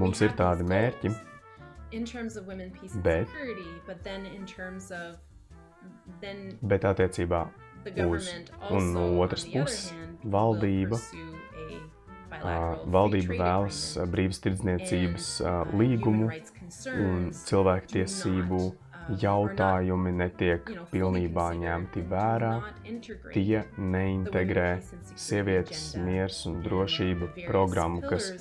Mums 0.00 0.24
ir 0.24 0.32
tādi 0.38 0.64
mērķi, 0.72 1.12
bet, 3.04 3.36
bet 6.62 6.84
attiecībā 6.88 7.44
uz 8.06 8.30
un 8.70 8.92
no 8.94 9.06
otras 9.24 9.46
puses 9.50 9.92
valdība 10.22 11.00
Valdība 12.92 13.36
vēlas 13.38 13.80
brīvas 14.10 14.40
tirdzniecības 14.42 15.26
līgumu 15.78 16.30
un 17.04 17.28
cilvēktiesību 17.36 18.60
jautājumi 19.22 20.12
netiek 20.16 20.70
pilnībā 20.92 21.46
ņemti 21.58 22.04
vērā, 22.12 22.52
tie 23.34 23.62
neintegrē 23.94 24.68
sievietes 25.14 25.82
miers 25.98 26.44
un 26.50 26.62
drošība 26.66 27.32
programmu, 27.46 28.02
kas. 28.06 28.32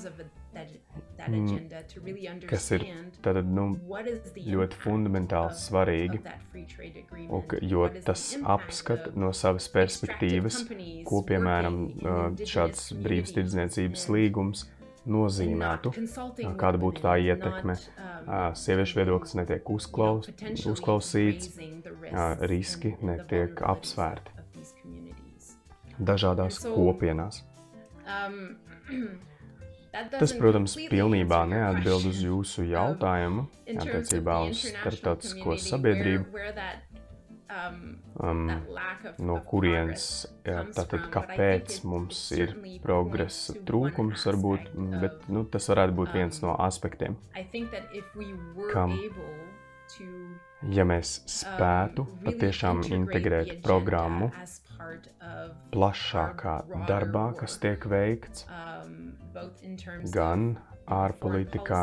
Kas 2.50 2.68
ir 2.75 2.86
tātad, 3.24 3.48
nu, 3.51 3.68
ļoti 4.38 4.79
fundamentāli 4.81 5.57
svarīgi, 5.60 6.22
un, 7.27 7.55
jo 7.62 7.88
tas 8.05 8.25
apskata 8.55 9.14
no 9.20 9.31
savas 9.36 9.70
perspektīvas, 9.74 10.64
ko, 11.07 11.24
piemēram, 11.27 11.81
šāds 12.48 12.92
brīvas 13.01 13.36
tirdzniecības 13.38 14.07
līgums 14.14 14.68
nozīmētu, 15.10 15.94
kāda 16.62 16.81
būtu 16.81 17.01
tā 17.05 17.16
ietekme. 17.22 17.77
Um, 18.22 18.53
sieviešu 18.57 19.00
viedoklis 19.00 19.34
netiek 19.40 19.70
uzklaus, 19.74 20.29
uzklausīts, 20.70 21.55
riski 22.51 22.94
netiek 23.01 23.64
apsvērti 23.66 24.38
dažādās 26.01 26.62
kopienās. 26.66 27.44
Um, 29.92 30.08
Tas, 30.12 30.32
protams, 30.40 30.77
pilnībā 30.88 31.42
neatbild 31.51 32.06
uz 32.08 32.22
jūsu 32.24 32.64
jautājumu 32.70 33.44
attiecībā 33.75 34.38
uz 34.48 34.62
starptautisko 34.70 35.58
sabiedrību. 35.60 36.44
Um, 37.51 38.51
no 39.20 39.36
kurienes, 39.50 40.06
tātad 40.46 41.10
kāpēc 41.12 41.82
mums 41.84 42.22
ir 42.38 42.54
progresa 42.86 43.58
trūkums, 43.68 44.24
varbūt, 44.30 44.70
bet 45.01 45.27
nu, 45.27 45.44
tas 45.51 45.68
varētu 45.74 45.98
būt 45.98 46.16
viens 46.16 46.40
no 46.46 46.56
aspektiem, 46.64 47.18
kam, 48.72 48.96
ja 50.72 50.88
mēs 50.88 51.18
spētu 51.27 52.08
patiešām 52.24 52.86
integrēt 52.88 53.58
programmu 53.66 54.32
plašākā 55.75 56.56
darbā, 56.88 57.25
kas 57.42 57.60
tiek 57.60 57.84
veikts, 57.92 58.48
gan 60.13 60.57
ārpolitikā, 60.91 61.81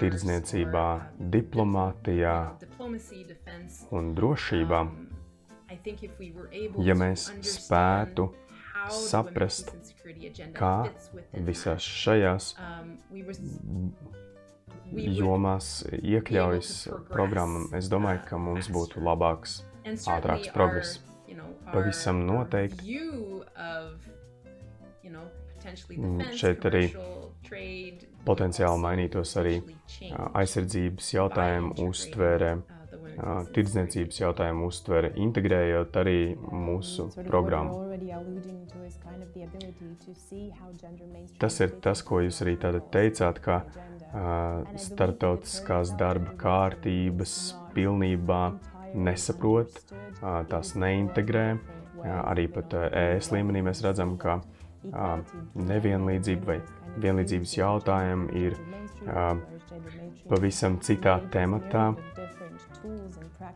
tirdzniecībā, 0.00 0.86
diplomātijā 1.34 2.36
un 3.94 4.10
drošībā. 4.18 4.80
Ja 6.86 6.94
mēs 6.98 7.28
spētu 7.46 8.28
saprast, 8.94 9.72
kā 10.54 10.74
visās 11.48 11.86
šajās 12.02 12.52
jomās 14.96 15.70
iekļaujas 15.98 16.72
programma, 17.10 17.66
es 17.78 17.90
domāju, 17.90 18.22
ka 18.28 18.38
mums 18.38 18.70
būtu 18.72 19.02
labāks, 19.02 19.60
ātrāks 19.84 20.54
progress. 20.54 21.00
Pavisam 21.66 22.20
noteikti 22.28 23.00
šeit 26.36 26.64
arī 26.68 26.84
potenciāli 28.26 28.82
mainītos 28.82 29.36
arī 29.40 29.58
aizsardzības 30.34 31.12
jautājumu 31.14 31.74
uztvere, 31.86 32.56
tirdzniecības 33.56 34.20
jautājumu 34.20 34.68
uztvere, 34.68 35.12
integrējot 35.24 35.96
arī 36.02 36.18
mūsu 36.36 37.08
programmu. 37.28 37.82
Tas 41.40 41.60
ir 41.64 41.76
tas, 41.84 42.02
ko 42.04 42.20
jūs 42.24 42.42
arī 42.44 42.56
teicāt, 42.92 43.40
ka 43.44 43.60
starptautiskās 44.80 45.94
darba 46.00 46.34
kārtības 46.40 47.54
pilnībā 47.76 48.42
nesaprot, 48.96 49.80
tās 50.50 50.74
neintegrē. 50.78 51.46
Arī 52.06 52.46
pat 52.52 52.74
ES 52.76 53.32
līmenī 53.34 53.64
mēs 53.66 53.80
redzam, 53.84 54.14
ka 54.20 54.38
nevienlīdzība 55.70 56.46
vai 56.50 56.58
vienlīdzības 57.02 57.54
jautājumi 57.58 58.42
ir 58.46 58.56
pavisam 60.30 60.78
citā 60.82 61.18
tematā. 61.34 61.90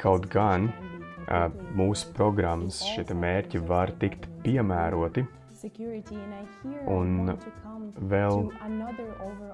Kaut 0.01 0.27
gan 0.33 0.71
mūsu 1.79 2.11
programmas 2.17 2.81
šie 2.93 3.05
mērķi 3.15 3.63
var 3.69 3.93
tikt 4.01 4.27
piemēroti 4.45 5.27
Un 6.91 7.35
vēl 8.11 8.47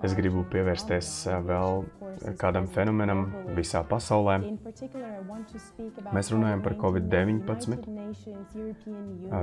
es 0.07 0.15
gribu 0.19 0.45
pievērsties 0.53 1.09
vēl 1.47 1.83
kādam 2.41 2.69
fenomenam 2.71 3.25
visā 3.57 3.83
pasaulē. 3.87 4.37
Mēs 6.15 6.31
runājam 6.35 6.63
par 6.63 6.77
Covid-19, 6.81 7.79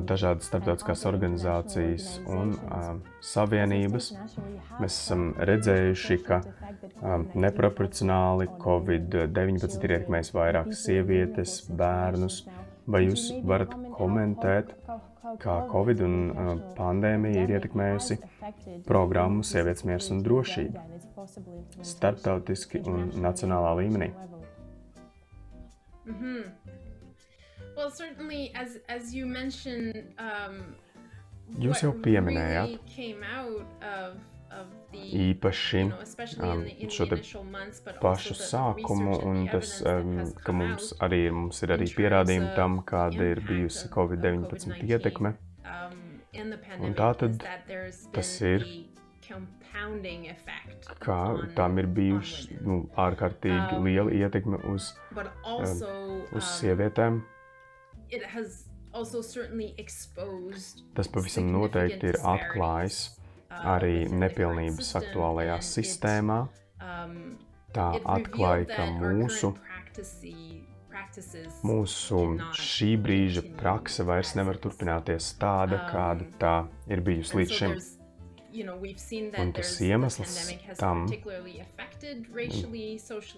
dažādas 0.07 0.47
starptautiskās 0.47 1.05
organizācijas 1.09 2.09
un 2.31 2.55
savienības. 3.33 4.13
Mēs 4.79 4.99
esam 5.03 5.29
redzējuši, 5.51 6.19
ka 6.27 6.41
neproporcionāli 7.35 8.49
Covid-19 8.63 9.83
ir 9.83 9.97
ietekmējis 9.97 10.35
vairāk 10.35 10.75
sievietes, 10.79 11.59
bērnus. 11.67 12.43
Vai 12.85 13.05
jūs 13.05 13.29
varat 13.47 13.71
komentēt 13.95 14.73
kā 15.39 15.55
Covid 15.71 16.01
un 16.03 16.15
uh, 16.31 16.53
pandēmija 16.77 17.45
ir 17.45 17.53
ietekmējusi 17.55 18.17
programmu 18.87 19.45
Sievietes 19.47 19.85
miers 19.87 20.09
un 20.11 20.19
drošība 20.25 20.83
starptautiski 21.87 22.83
un 22.83 23.09
nacionālā 23.23 23.71
līmenī. 23.79 24.11
Mm 26.05 26.15
-hmm. 26.19 26.43
Well, 27.75 27.89
certainly, 27.89 28.51
as, 28.53 28.77
as 28.87 29.13
you 29.15 29.25
mentioned, 29.25 29.95
um, 30.19 30.75
Jūs 31.59 31.83
jau 31.83 31.91
pieminējāt, 32.01 32.79
īpaši 34.93 35.81
um, 35.85 36.63
šo 36.91 37.07
pašu 38.01 38.35
sākumu, 38.37 39.17
un 39.25 39.43
tas, 39.51 39.75
um, 39.87 40.15
ka 40.45 40.55
mums 40.55 40.93
arī, 41.03 41.25
mums 41.33 41.61
ir 41.65 41.75
arī 41.75 41.89
pierādījumi 41.97 42.53
tam, 42.57 42.81
kāda 42.87 43.31
ir 43.33 43.43
bijusi 43.47 43.89
Covid-19 43.93 44.83
ietekme. 44.89 45.35
Un 46.81 46.95
tā 46.97 47.11
tad 47.19 47.43
tas 48.13 48.33
ir, 48.41 48.65
kā 51.03 51.19
tām 51.57 51.79
ir 51.81 51.89
bijuši 51.97 52.59
nu, 52.65 52.83
ārkārtīgi 52.99 53.81
liela 53.85 54.13
ietekme 54.13 54.61
uz, 54.73 54.93
um, 55.13 56.21
uz 56.33 56.53
sievietēm. 56.57 57.21
Tas 60.93 61.09
pavisam 61.09 61.49
noteikti 61.53 62.11
ir 62.13 62.19
atklājis 62.21 62.99
arī 63.73 64.05
nepilnības 64.11 64.93
aktuālajā 64.99 65.59
sistēmā. 65.65 66.39
Tā 67.73 67.87
atklāja, 68.15 68.67
ka 68.69 68.85
mūsu, 68.93 69.49
mūsu 71.65 72.21
šī 72.59 72.91
brīža 73.01 73.43
prakse 73.57 74.05
vairs 74.05 74.35
nevar 74.37 74.59
turpināties 74.61 75.33
tāda, 75.41 75.81
kāda 75.89 76.29
tā 76.41 76.55
ir 76.93 77.01
bijusi 77.05 77.41
līdz 77.41 77.59
šim. 77.59 77.75
Un 79.41 79.49
tas 79.57 79.71
iemesls 79.81 80.33
tam, 80.77 81.07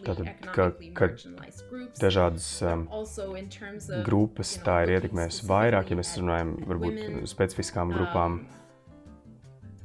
tātad, 0.03 0.27
ka, 0.51 0.65
ka 0.97 1.07
dažādas 2.01 2.49
um, 2.67 2.83
grupas 4.03 4.51
tā 4.65 4.81
ir 4.83 4.97
ietekmējusi 4.97 5.47
vairāk, 5.47 5.93
ja 5.93 5.99
mēs 6.01 6.11
runājam 6.19 6.51
varbūt 6.67 7.29
specifiskām 7.31 7.95
grupām, 7.95 8.41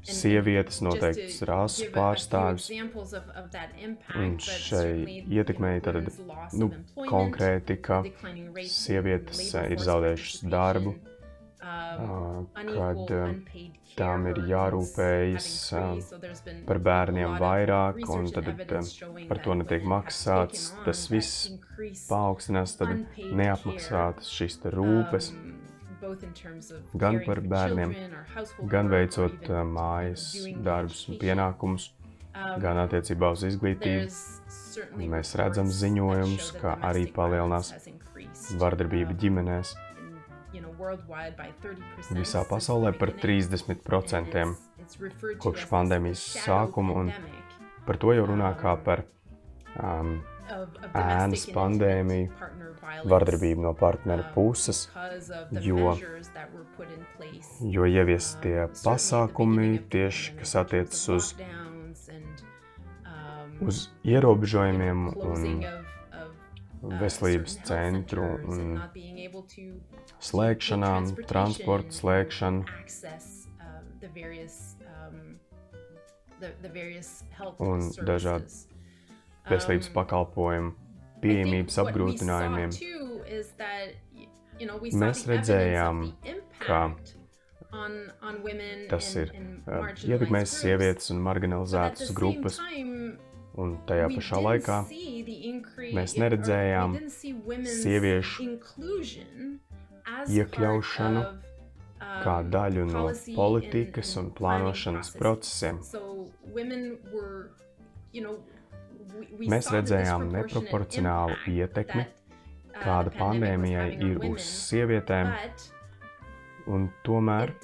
sievietes, 0.06 0.80
noteikts 0.84 1.40
rasu 1.48 1.90
pārstāvis. 1.94 2.70
Un 4.16 4.38
šai 4.40 5.20
ietekmēja 5.28 5.84
tad, 5.88 6.10
nu, 6.56 6.70
konkrēti, 6.96 7.78
ka 7.82 8.02
sievietes 8.64 9.44
ir 9.60 9.84
zaudējušas 9.84 10.44
darbu, 10.50 10.96
kad 11.60 13.12
tām 13.98 14.26
ir 14.30 14.38
jārūpējas 14.48 15.48
par 16.68 16.80
bērniem 16.86 17.36
vairāk, 17.42 18.00
un 18.08 18.30
tad 18.32 18.52
par 19.28 19.42
to 19.44 19.56
netiek 19.60 19.84
maksāts. 19.84 20.70
Tas 20.86 21.04
viss 21.12 21.50
paaugstinās 22.08 22.78
neapmaksātas 22.80 24.30
šīs 24.32 24.60
rūpes 24.72 25.34
gan 27.02 27.20
par 27.26 27.40
bērniem, 27.52 27.94
gan 28.70 28.90
veicot 28.92 29.48
mājas 29.68 30.30
darbus 30.64 31.04
un 31.10 31.18
pienākumus, 31.20 31.90
gan 32.62 32.80
attiecībā 32.84 33.32
uz 33.34 33.44
izglītību. 33.50 34.08
Mēs 35.10 35.34
redzam 35.38 35.70
ziņojumus, 35.74 36.52
ka 36.60 36.76
arī 36.86 37.06
palielinās 37.12 37.72
vardarbība 38.60 39.16
ģimenēs. 39.20 39.74
visā 42.10 42.42
pasaulē 42.48 42.92
par 42.98 43.12
30% 43.22 44.44
kopš 45.42 45.66
pandēmijas 45.70 46.22
sākuma, 46.46 46.96
un 47.02 47.12
par 47.86 47.98
to 48.00 48.14
jau 48.16 48.26
runā 48.30 48.50
kā 48.58 48.74
par 48.84 49.04
um, 49.76 50.16
ēnas 50.96 51.46
pandēmiju, 51.54 52.30
vardarbību 53.04 53.64
no 53.64 53.72
partneru 53.76 54.24
puses, 54.34 54.84
jo, 55.64 55.94
jo 57.74 57.88
ieviestie 57.88 58.66
pasākumi 58.82 59.80
tieši, 59.92 60.36
kas 60.40 60.56
attiecas 60.62 61.02
uz, 61.14 61.30
uz 63.64 63.82
ierobežojumiem 64.08 65.06
un 65.20 65.46
veselības 67.00 67.58
centru 67.68 68.26
un 68.48 68.78
slēgšanām, 70.20 71.12
transporta 71.28 71.96
slēgšanu. 71.96 72.64
Un 77.60 77.90
dažādi 78.08 78.62
veselības 79.50 79.90
pakalpojumu 79.92 80.89
pieejamības 81.22 81.78
apgrūtinājumiem. 81.84 82.74
Mēs 85.00 85.24
redzējām, 85.30 86.04
ka 86.60 86.80
tas 88.90 89.10
ir 89.20 89.34
ietekmējis 90.10 90.54
sievietes 90.62 91.12
un 91.14 91.20
marginalizētas 91.24 92.10
grupas, 92.16 92.58
un 93.60 93.76
tajā 93.88 94.08
pašā 94.16 94.40
laikā 94.46 94.80
mēs 95.96 96.16
neredzējām 96.18 96.98
sieviešu 97.78 98.48
iekļaušanu 100.40 101.24
kā 102.24 102.36
daļu 102.52 102.86
no 102.90 103.04
politikas 103.36 104.14
un 104.20 104.30
plānošanas 104.36 105.12
procesiem. 105.16 105.80
Mēs 109.50 109.70
redzējām 109.72 110.28
neproporcionālu 110.34 111.36
ietekmi, 111.50 112.06
kāda 112.80 113.12
pandēmijai 113.16 113.88
ir 114.06 114.24
uz 114.30 114.44
sievietēm, 114.44 115.32
un 116.70 116.86
tomēr 117.06 117.54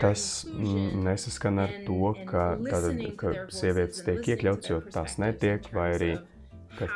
tas 0.00 0.24
nesaskan 1.06 1.62
ar 1.66 1.76
to, 1.86 2.14
ka, 2.30 2.46
tātad, 2.64 3.04
ka 3.20 3.34
sievietes 3.52 4.04
tiek 4.06 4.32
iekļauts, 4.34 4.72
jo 4.72 4.80
tās 4.90 5.18
netiek, 5.22 5.70
vai 5.76 5.88
arī 5.98 6.12
ka 6.78 6.88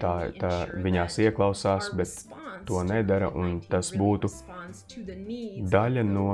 tā, 0.00 0.14
tā 0.38 0.52
viņās 0.84 1.18
ieklausās, 1.26 1.90
bet 1.98 2.36
to 2.68 2.82
nedara, 2.86 3.30
un 3.30 3.58
tas 3.68 3.92
būtu 3.96 4.30
daļa 5.74 6.04
no 6.08 6.28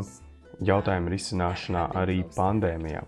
jautājuma 0.60 1.12
risināšanā 1.14 1.86
arī 2.02 2.20
pandēmijā. 2.36 3.04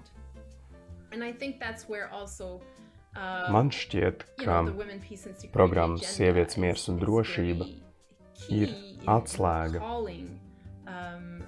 Um, 3.12 3.52
Man 3.52 3.68
šķiet, 3.68 4.22
ka 4.40 4.62
programmas 5.52 6.06
Sievietes 6.14 6.56
miers 6.56 6.86
un 6.88 6.96
drošība 7.02 7.66
ir 8.48 8.72
atslēga. 9.04 9.82
Um, 10.88 11.42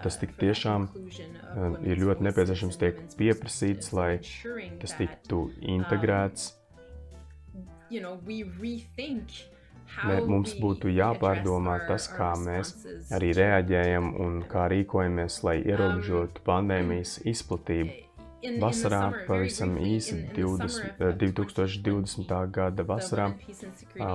tas 0.00 0.16
tik 0.20 0.32
tiešām 0.40 0.88
uh, 0.88 1.76
ir 1.84 2.00
ļoti 2.00 2.24
nepieciešams 2.24 2.80
tiek 2.80 3.04
pieprasīts, 3.20 3.92
lai 3.92 4.22
tas 4.80 4.96
tiktu 4.96 5.50
integrēts. 5.60 6.54
Mē, 10.06 10.20
mums 10.24 10.52
būtu 10.56 10.88
jāpārdomā 10.94 11.80
tas, 11.88 12.06
kā 12.14 12.30
mēs 12.38 12.72
arī 13.12 13.32
reaģējam 13.36 14.12
un 14.24 14.38
kā 14.48 14.68
rīkojamies, 14.72 15.40
lai 15.44 15.58
um, 15.60 15.66
ierobežotu 15.72 16.44
pandēmijas 16.46 17.18
izplatību. 17.28 18.06
Vasarā, 18.60 19.02
pavisam 19.26 19.76
īsi 19.84 20.16
20, 20.36 20.96
2020. 21.20 22.34
gada 22.54 22.86
vasarā, 22.88 23.30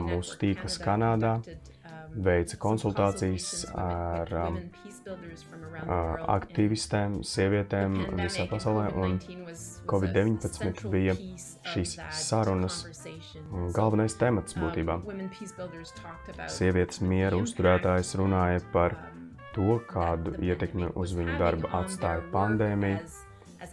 mūsu 0.10 0.38
tīkls 0.42 0.80
Kanādā 0.82 1.38
veica 2.16 2.58
konsultācijas 2.62 3.66
ar 3.76 4.32
um, 4.40 4.60
aktīvistēm, 6.36 7.20
sievietēm 7.28 7.98
visā 8.22 8.46
pasaulē, 8.50 8.88
un 9.04 9.18
Covid-19 9.90 10.88
bija 10.94 11.16
šīs 11.74 11.98
sarunas 12.16 12.86
galvenais 13.76 14.16
temats 14.20 14.58
būtībā. 14.58 15.00
Sievietes 16.52 17.04
miera 17.04 17.38
uzturētājs 17.42 18.16
runāja 18.22 18.64
par 18.74 18.98
to, 19.56 19.80
kādu 19.92 20.36
ietekmi 20.44 20.92
uz 21.00 21.14
viņu 21.16 21.38
darbu 21.40 21.72
atstāja 21.78 22.24
pandēmija, 22.34 23.04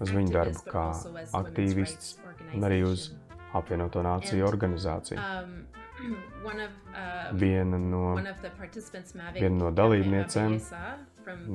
uz 0.02 0.12
viņu 0.14 0.34
darbu 0.34 0.64
kā 0.68 0.86
aktīvists 1.38 2.16
un 2.52 2.66
arī 2.68 2.82
uz 2.86 3.10
apvienoto 3.56 4.02
nāciju 4.04 4.48
organizāciju. 4.48 5.20
Viena 7.38 7.78
no, 7.78 8.16
viena 9.36 9.54
no 9.54 9.68
dalībniecēm 9.70 10.56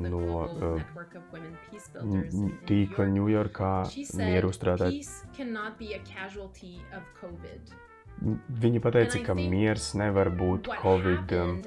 no 0.08 0.22
uh, 0.46 0.86
tīkla 2.70 3.08
Ņujorkā 3.12 3.72
mieru 4.22 4.54
uzturētāji. 4.54 5.02
Viņa 8.64 8.84
pateica, 8.88 9.22
ka 9.28 9.36
miers 9.38 9.92
nevar 10.00 10.32
būt 10.40 10.72
Covid 10.80 11.36
um, 11.42 11.60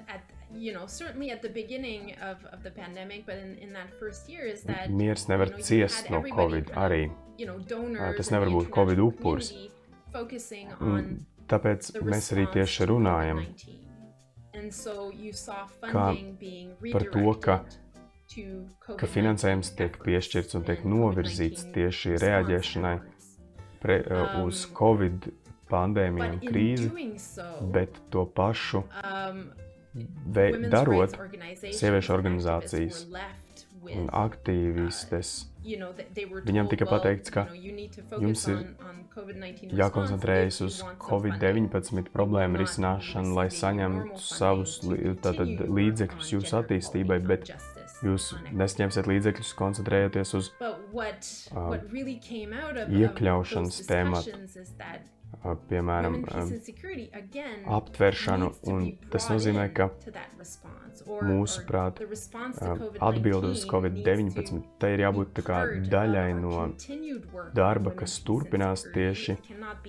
you 0.55 0.73
know, 0.73 0.87
certainly 0.87 1.31
at 1.31 1.43
the 1.43 1.49
beginning 1.49 2.15
of, 2.23 2.45
of 2.53 2.63
the 2.63 2.71
pandemic, 2.71 3.27
but 3.27 3.37
in, 3.39 3.57
in 3.59 3.73
that 3.73 3.89
first 3.99 4.29
year 4.29 4.47
is 4.47 4.63
that 4.65 4.91
Miers 4.91 5.27
nevar 5.27 5.47
you 5.49 5.57
know, 5.57 5.63
ciest 5.63 6.11
no 6.11 6.23
Covid 6.23 6.71
arī. 6.75 7.11
you 7.39 7.47
know, 7.47 7.59
donors 7.59 8.17
tas 8.17 8.29
and 8.31 8.37
nevar 8.37 8.51
būt 8.53 8.71
Covid 8.71 8.99
Un 10.81 10.89
on 10.93 11.27
Tāpēc 11.51 11.93
the 11.93 12.01
mēs 12.07 12.31
arī 12.35 12.47
tieši 12.55 12.87
runājam 12.87 13.41
COVID-19. 13.43 13.79
And 14.55 14.75
so 14.75 15.11
you 15.11 15.33
saw 15.33 15.67
Kā 15.81 16.11
funding 16.11 16.37
being 16.39 16.75
par 16.93 17.03
to, 17.15 17.35
ka- 17.41 17.65
ka 17.65 19.07
COVID-19 19.07 19.11
finansējums 19.15 19.73
tiek 19.79 19.97
piešķirts 20.05 20.59
un 20.59 20.67
tiek 20.69 20.85
novirzīts 20.85 21.65
COVID-19 21.65 21.75
tieši 21.75 22.17
reaģēšanai 22.23 22.97
pre, 23.83 23.97
uh, 24.07 24.45
uz 24.45 24.67
Um, 24.67 24.75
Covid 24.79 25.31
pandēmiju 25.71 26.37
un 26.37 26.41
krīzi, 26.43 26.91
bet 27.73 27.99
to 28.11 28.27
pašu 28.27 28.85
um, 29.03 29.45
darot, 30.71 31.17
sieviešu 31.61 32.15
organizācijas 32.15 33.07
un 33.91 34.11
aktīvistes, 34.13 35.47
they 36.15 36.25
were 36.25 36.41
Viņam 36.45 36.69
tika 36.71 36.87
pateikts, 36.89 37.33
ka 37.33 37.47
jums 37.53 38.47
ir 38.49 38.61
on, 38.61 38.69
on 38.87 39.01
COVID-19 39.13 39.75
jākoncentrējas 39.77 40.61
uz 40.65 40.79
if 40.79 40.81
you 40.81 40.87
want 40.87 40.99
some 41.01 41.21
funding. 41.21 41.69
Covid-19 41.73 42.13
problēmu 42.15 42.61
risināšanu, 42.63 43.35
lai 43.37 43.49
saņemtu 43.53 44.21
savus 44.25 44.79
tātad, 45.25 45.65
līdzekļus 45.81 46.33
jūsu 46.37 46.59
attīstībai, 46.63 47.21
bet 47.27 47.53
jūs 48.05 48.31
nesņemsiet 48.57 49.09
līdzekļus 49.11 49.55
koncentrējoties 49.59 50.35
uz 50.39 50.53
of 50.61 51.77
iekļaušanas 52.89 53.83
tēmatu. 53.91 54.37
Uh, 55.43 55.55
piemēram, 55.71 56.21
um, 56.25 56.53
aptveršanu, 57.79 58.51
un 58.73 58.87
tas 59.13 59.29
nozīmē, 59.33 59.67
ka 59.75 59.91
mūsuprāt, 61.27 62.01
uh, 62.03 62.85
COVID-19 63.01 63.01
atbilde 63.09 63.53
uz 63.55 63.63
needs 63.63 63.67
to 63.67 63.71
Covid-19 63.73 64.63
tai 64.83 64.93
ir 64.97 65.05
jābūt 65.07 65.33
daļai 65.91 66.29
no 66.39 66.67
darba, 67.57 67.95
kas 68.03 68.19
turpinās 68.27 68.87
tieši 68.95 69.39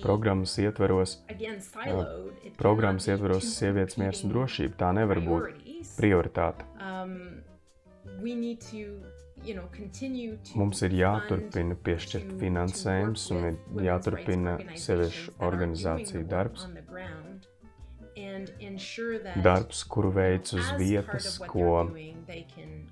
programmas 0.00 0.56
ietveros. 0.62 1.18
It 1.28 2.56
programmas 2.58 3.08
ietveros 3.10 3.52
sievietes 3.56 3.98
miers 4.00 4.24
un 4.24 4.34
drošība. 4.34 4.78
Tā 4.82 4.92
nevar 4.96 5.22
būt 5.24 5.50
prioritāte. 5.96 6.66
Um, 6.80 7.42
we 8.22 8.34
need 8.34 8.60
to, 8.70 9.02
you 9.44 9.54
know, 9.54 9.68
continue 9.72 10.36
to 10.44 10.58
Mums 10.58 10.82
ir 10.86 10.94
jāturpina 10.96 11.76
piešķirt 11.86 12.32
finansējums 12.40 13.26
un 13.34 13.48
ir 13.50 13.86
jāturpina 13.88 14.56
sieviešu 14.78 15.36
organizāciju 15.42 16.24
darbs. 16.30 16.68
Darbs, 19.42 19.84
kuru 19.88 20.12
veids 20.14 20.54
uz 20.54 20.68
vietas, 20.78 21.38
ko, 21.38 21.88
they're 21.88 21.94
doing, 21.94 22.24
they 22.26 22.46
can 22.54 22.82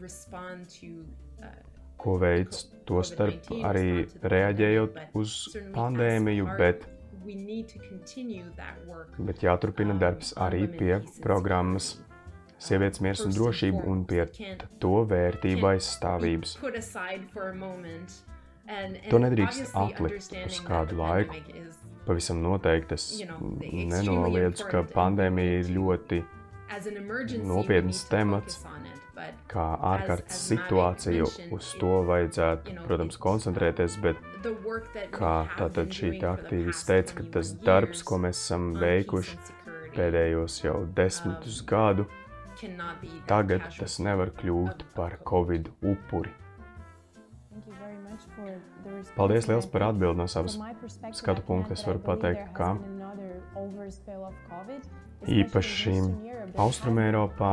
respond 0.00 0.68
to 0.80 1.04
uh, 1.42 1.52
ko 1.96 2.18
veids 2.20 2.66
to 2.88 3.00
starp 3.06 3.48
arī 3.64 4.04
reaģējot 4.20 4.98
uz 5.16 5.36
pandēmiju, 5.76 6.48
bet, 6.58 6.84
we 7.24 7.34
need 7.34 7.68
to 7.68 7.78
continue 7.78 8.44
that 8.56 8.76
work 8.86 9.14
bet 9.18 9.40
jāturpina 9.46 9.96
darbs 10.00 10.34
arī 10.46 10.66
pie 10.68 10.98
programmas. 11.24 11.94
Sievietes 12.64 13.02
miers 13.04 13.20
un 13.24 13.34
drošība 13.34 13.82
un 13.92 14.04
pie 14.08 14.24
to 14.80 15.02
vērtību 15.10 15.66
can't 15.66 15.74
aizstāvības. 15.74 16.54
To 19.10 19.20
nedrīkst 19.20 19.74
atlikt 19.76 20.32
uz 20.46 20.60
kādu 20.64 20.96
laiku. 21.02 21.42
Pavisam 22.04 22.40
noteikti 22.44 22.96
es 22.96 23.04
nenoliedzu, 23.92 24.68
ka 24.70 24.84
pandēmija 24.94 25.60
ir 25.60 25.74
ļoti 25.76 26.22
Nopietns 27.44 28.06
temats. 28.10 28.64
kā 29.48 29.64
ārkārtas 29.92 30.40
situācija, 30.48 31.26
uz 31.54 31.68
to 31.78 31.92
vajadzētu, 32.08 32.74
protams, 32.88 33.16
koncentrēties, 33.22 33.96
bet 34.02 34.18
we 34.64 34.80
kā 35.14 35.34
tātad 35.54 35.92
šī 35.94 36.10
past 36.18 36.82
teica, 36.88 37.20
ka 37.20 37.28
21 37.28 37.30
tas 37.36 37.52
darbs, 37.68 38.02
ko 38.02 38.18
mēs 38.24 38.40
esam 38.42 38.72
veikuši 38.80 39.38
pēdējos 39.94 40.58
jau 40.64 40.80
desmitus 40.98 41.62
Um, 42.08 42.23
tagad 43.28 43.68
tas 43.78 43.98
nevar 44.02 44.32
kļūt 44.38 44.86
par 44.96 45.18
COVID. 45.26 45.70
Upuri. 45.84 46.32
Paldies 49.14 49.48
liels 49.48 49.66
par 49.70 49.88
atbildi 49.90 50.20
no 50.22 50.26
savas 50.30 50.58
skatu 51.16 51.44
punkta. 51.46 51.74
Es 51.74 51.84
varu 51.86 52.02
pateikt, 52.04 52.52
ka 52.56 52.74
īpaši 55.24 55.94
especially 55.94 55.98
in 55.98 56.04
Eastern 56.04 56.26
Europe, 56.26 56.52
that 56.52 56.60
Austrum 56.60 56.98
has 56.98 57.06
Eiropā 57.08 57.52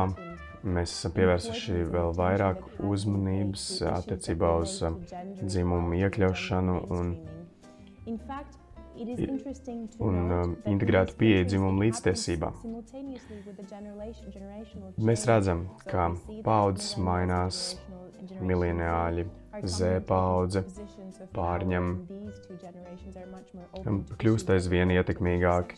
mēs 0.62 0.92
esam 0.94 1.14
pievērsuši 1.16 1.78
vēl 1.90 2.12
vairāk 2.18 2.62
uzmanības 2.86 3.66
attiecībā 3.90 4.52
uz 4.62 4.78
uh, 4.86 4.94
dzimumu 5.42 5.98
iekļaušanu 6.04 6.76
un, 6.98 7.14
un, 9.98 10.18
um, 10.36 10.56
integrētu 10.72 11.16
pieeju 11.18 11.48
dzimumu 11.50 11.86
līdztiesībām. 11.86 12.58
Mēs 15.10 15.26
redzam, 15.30 15.66
ka 15.88 16.10
paudzes 16.46 16.96
mainās, 16.98 17.62
mileniāļi, 18.40 19.28
Z 19.62 20.00
paudze 20.08 20.62
pārņem, 21.36 21.88
kļūst 24.22 24.52
aizvien 24.54 24.94
ietekmīgāki. 24.94 25.76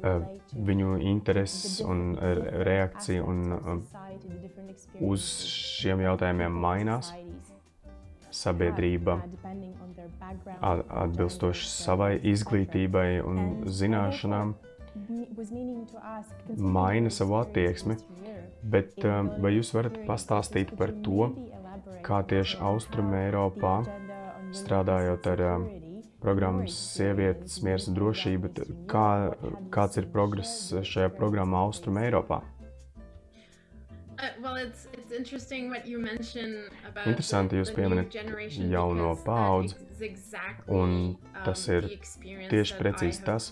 Uh, 0.00 0.24
Viņu 0.66 0.96
intereses 1.02 1.80
un 1.84 2.14
uh, 2.14 2.40
reakcija 2.64 3.24
un, 3.26 3.42
um, 3.56 3.82
uz 5.10 5.26
šiem 5.50 6.00
jautājumiem 6.06 6.56
mainās. 6.64 7.12
Sabiedrība 8.36 9.18
a- 10.60 10.82
atbilstoši 11.04 11.68
savai 11.70 12.12
izglītībai 12.32 13.08
un 13.24 13.40
zināšanām, 13.78 14.54
maina 16.56 17.10
savu 17.10 17.36
attieksmi, 17.40 17.96
bet 18.62 18.96
um, 19.04 19.30
vai 19.44 19.52
jūs 19.56 19.72
varat 19.76 19.98
pastāstīt 20.08 20.72
par 20.78 20.92
to, 21.04 21.30
kā 22.06 22.22
tieši 22.30 22.58
Austrum 22.64 23.12
Eiropā, 23.18 23.74
strādājot 24.56 25.28
ar 25.34 25.42
um, 25.50 25.66
programmas 26.22 26.76
Sievietes, 26.96 27.60
Miers 27.62 27.88
un 27.90 27.96
Drošība, 27.98 28.52
kā, 28.90 29.08
kāds 29.74 30.00
ir 30.00 30.08
progress 30.12 30.72
šajā 30.82 31.10
programmā 31.18 31.64
Austrum 31.68 32.00
Eiropā? 32.00 32.40
Uh, 34.18 34.30
well, 34.40 34.56
it's 34.56 34.88
it's 34.92 35.12
interesting 35.12 35.68
what 35.68 35.86
you 35.86 35.98
mention 35.98 36.70
about 36.88 37.06
Interesanti 37.06 37.58
jūs 37.60 37.72
pieminat 37.76 38.14
jauno 38.72 39.10
paudzi, 39.20 39.76
exactly, 40.00 40.72
un 40.72 41.16
tas 41.44 41.66
um, 41.68 41.74
ir 41.74 41.88
the 41.88 41.98
experience 41.98 42.52
tieši 42.52 42.78
precīzi 42.78 43.24
tas, 43.26 43.50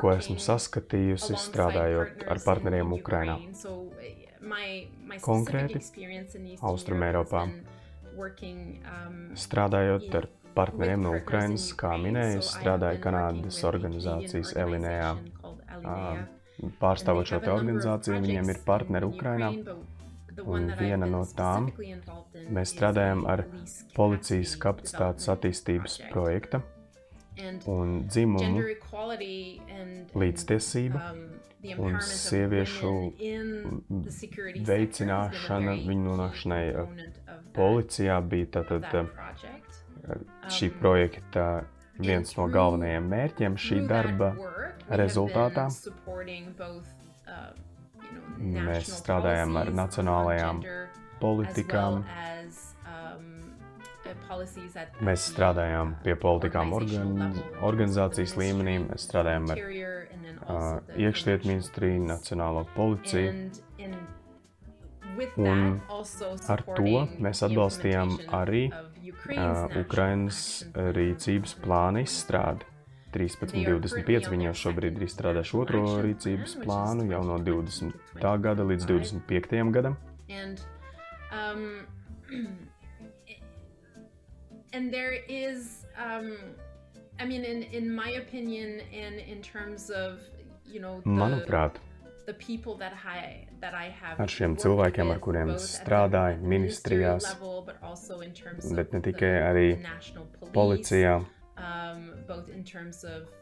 ko 0.00 0.10
esmu 0.10 0.38
saskatījusi 0.42 1.38
strādājot 1.38 2.24
ar 2.26 2.40
partneriem 2.44 2.90
in 2.90 2.96
Ukrainā. 2.98 3.36
Ukraine. 3.38 3.54
So, 3.54 3.92
my, 4.40 4.88
my 5.06 5.20
Konkrēti, 5.22 5.82
Austrum 6.62 7.04
Eiropā. 7.06 7.44
um, 8.18 9.20
Strādājot 9.38 10.14
ar 10.18 10.26
partneriem 10.58 11.06
no 11.06 11.14
Ukrainas, 11.14 11.68
kā 11.78 11.94
minēju, 12.02 12.42
strādāju 12.42 13.02
Kanādas 13.06 13.62
organizācijas 13.70 14.56
Elinējā. 14.58 15.14
Pārstāvot 16.80 17.28
šo 17.30 17.38
te 17.44 17.52
organizāciju, 17.54 18.18
viņiem 18.24 18.50
ir 18.50 18.60
partneri 18.66 19.06
in 19.06 19.14
Ukrainā. 19.14 19.52
Un 20.38 20.68
viena 20.78 21.06
no 21.10 21.24
tām 21.34 21.72
Mēs 22.48 22.70
is 22.70 22.74
strādājam 22.76 23.24
ar 23.28 23.42
policijas 23.96 24.54
kapacitātes 24.62 25.28
attīstības 25.32 25.98
projekta 26.12 26.62
un 27.70 28.04
dzimumu 28.08 28.62
līdztiesība 30.18 31.02
um, 31.12 31.20
un 31.84 31.98
sieviešu 32.02 32.92
veicināšana, 34.68 35.76
viņu 35.86 36.06
nonākšanai 36.08 36.62
uh, 36.72 37.02
policijā 37.54 38.18
bija 38.32 38.50
tātad 38.58 38.88
uh, 39.02 39.12
šī 40.50 40.72
Um, 40.72 40.78
projekta 40.80 41.46
viens 41.98 42.34
no 42.38 42.46
galvenajiem 42.52 43.08
mērķiem 43.10 43.58
šī 43.58 43.82
darba. 43.90 44.32
rezultātā 44.88 45.68
Mēs 48.38 48.90
strādājam 49.00 49.56
ar 49.60 49.70
nacionālajām 49.74 50.62
politikām. 51.20 52.04
Mēs 55.04 55.26
strādājām 55.32 55.96
pie 56.04 56.14
politikām 56.16 56.72
organ, 56.72 57.34
organizācijas 57.66 58.36
līmenī, 58.40 58.78
mēs 58.86 59.04
strādājām 59.08 59.50
ar 59.52 59.62
uh, 59.64 60.68
iekšlietu 60.96 61.50
ministriju, 61.50 62.04
nacionālo 62.08 62.64
policiju. 62.76 63.50
Un 65.42 65.80
ar 66.48 66.62
to 66.78 67.04
mēs 67.18 67.42
atbalstījām 67.44 68.14
arī 68.38 68.68
uh, 68.70 68.87
Ukrainas 69.12 69.62
action 69.64 70.72
plan. 70.72 70.92
rīcības 70.98 71.54
plāna 71.62 72.04
izstrādi. 72.06 72.68
13.25. 73.12 74.28
Viņi 74.28 74.48
jau 74.50 74.54
šobrīd 74.62 74.98
ir 74.98 75.06
izstrādājuši 75.06 75.56
otro 75.56 75.84
rīcības 76.04 76.58
plānu 76.60 77.06
jau 77.08 77.22
no 77.24 77.38
20. 77.40 77.94
gada 78.44 78.66
līdz 78.68 78.88
25. 78.90 79.72
gadam. 79.72 79.96
And 80.28 80.60
um, 81.32 81.86
and 84.72 84.92
there 84.92 85.14
is 85.28 85.86
um, 85.96 86.36
I 87.18 87.24
mean 87.24 87.44
in 87.44 87.62
in 87.72 87.94
my 87.94 88.10
opinion 88.10 88.80
and 88.92 89.18
in 89.18 89.40
terms 89.42 89.90
of 89.90 90.20
you 90.66 90.80
know 90.80 91.00
the, 91.00 91.08
Manuprāt, 91.08 91.80
the 92.28 92.34
people 92.34 92.74
that 92.76 92.92
I 93.04 93.48
that 93.60 93.74
I 93.74 93.88
have 94.00 94.20
Ar 94.20 94.28
šiem 94.28 94.56
cilvēkiem, 94.60 95.10
ar 95.14 95.20
kuriem 95.24 95.54
strādāju 95.62 96.44
ministrijās, 96.44 97.24
level, 97.32 97.62
but 97.66 97.80
also 97.82 98.20
in 98.20 98.34
terms 98.36 98.68
of 98.68 98.76
bet 98.76 98.92
ne 98.92 99.00
tikai 99.06 99.32
arī 99.48 99.68
the 99.76 99.82
national 99.88 100.26
police, 100.36 100.52
policijā, 100.58 101.14
um, 101.56 102.02
both 102.28 102.50
in 102.52 102.64
terms 102.64 103.04
of 103.04 103.32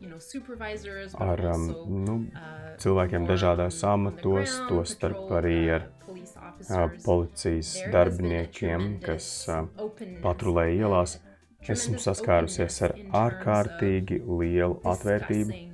you 0.00 0.08
know 0.10 0.18
supervisors, 0.18 1.12
but 1.12 1.22
ar 1.22 1.44
um, 1.52 1.68
nu, 2.08 2.16
uh, 2.34 2.72
cilvēkiem 2.82 3.28
dažādās 3.30 3.78
amatos, 3.86 4.56
tostarp 4.72 5.22
patrol, 5.22 5.38
arī 5.38 5.60
uh, 5.76 5.86
ar 6.80 6.90
officers. 6.90 7.06
policijas 7.06 7.72
darbiniekiem, 7.94 8.90
kas 9.06 9.30
patrulē 10.26 10.66
uh, 10.72 10.76
ielās. 10.82 11.20
Esmu 11.66 11.98
saskārusies 11.98 12.76
ar 12.86 12.92
ārkārtīgi 13.24 14.20
lielu 14.22 14.76
atvērtību 14.86 15.64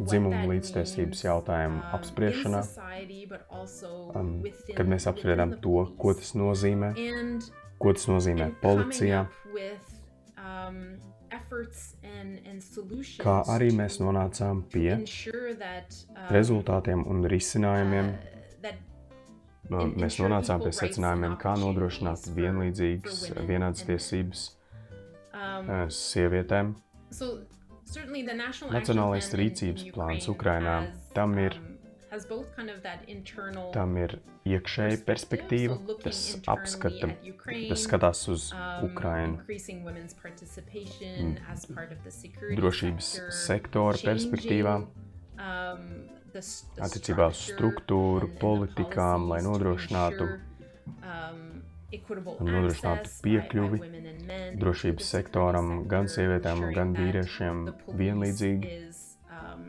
dzimumu 0.00 0.34
that 0.40 0.48
līdztiesības 0.50 1.24
jautājumu 1.24 1.78
um, 1.78 1.84
also 3.50 3.90
um, 4.18 4.42
kad 4.74 4.86
mēs 4.90 5.06
apspriedām 5.06 5.52
to, 5.62 5.84
ko 5.98 6.10
police. 6.10 6.20
tas 6.20 6.34
nozīmē, 6.34 6.92
And 7.20 7.42
ko 7.78 7.92
tas 7.92 8.06
nozīmē 8.10 8.48
policijā, 8.62 9.20
up 9.28 9.54
with, 9.54 9.94
um, 10.38 10.96
efforts 11.30 11.94
and, 12.02 12.40
and 12.46 12.62
solutions 12.62 13.20
kā 13.22 13.42
arī 13.54 13.70
mēs 13.74 14.00
nonācām 14.02 14.64
pie 14.72 14.96
um, 14.96 15.04
rezultātiem 16.30 17.06
un 17.06 17.24
risinājumiem. 17.30 18.12
uh, 18.14 18.30
en- 19.80 19.94
Mēs 19.96 20.18
nonācām 20.20 20.60
pie 20.62 20.72
secinājumiem, 20.76 21.38
kā 21.40 21.54
nodrošināt 21.56 22.26
vienlīdzīgas, 22.36 23.30
vienādas 23.48 23.86
tiesības 23.88 24.42
um, 25.32 25.70
ā, 25.70 25.86
sievietēm. 25.88 26.74
So 27.10 27.26
the 27.38 27.38
national 27.38 27.53
Nacionālais 28.72 29.28
rīcības 29.34 29.84
plāns 29.94 30.28
Ukraine 30.28 30.34
Ukrainā, 30.34 30.76
tam 31.14 31.38
ir- 31.38 31.58
um, 31.58 31.70
Tam 33.72 33.96
ir 33.96 34.20
iekšēja 34.46 35.04
perspektīva, 35.04 35.78
tas 36.02 36.36
apskata, 36.46 37.08
tas 37.68 37.86
skatās 37.86 38.28
uz 38.28 38.52
um, 38.52 38.90
Ukrainu. 38.90 39.38
security 42.10 42.56
drošības 42.60 43.10
sektora 43.30 43.98
perspektīvā, 43.98 44.76
um, 45.38 46.08
attiecībā 46.78 47.28
uz 47.30 47.42
struktūru, 47.50 48.30
politikām, 48.38 49.28
lai 49.28 49.40
nodrošinātu 49.42 50.28
un 52.38 52.50
nodrošinātu 52.50 53.14
piekļuvi 53.24 53.80
drošības 54.60 55.14
sektoram 55.16 55.72
gan 55.90 56.10
sievietēm, 56.10 56.68
gan 56.76 56.94
vīriešiem 56.96 57.64
police 57.70 57.98
vienlīdzīgi, 58.02 58.76
is, 58.88 59.02
um, 59.30 59.66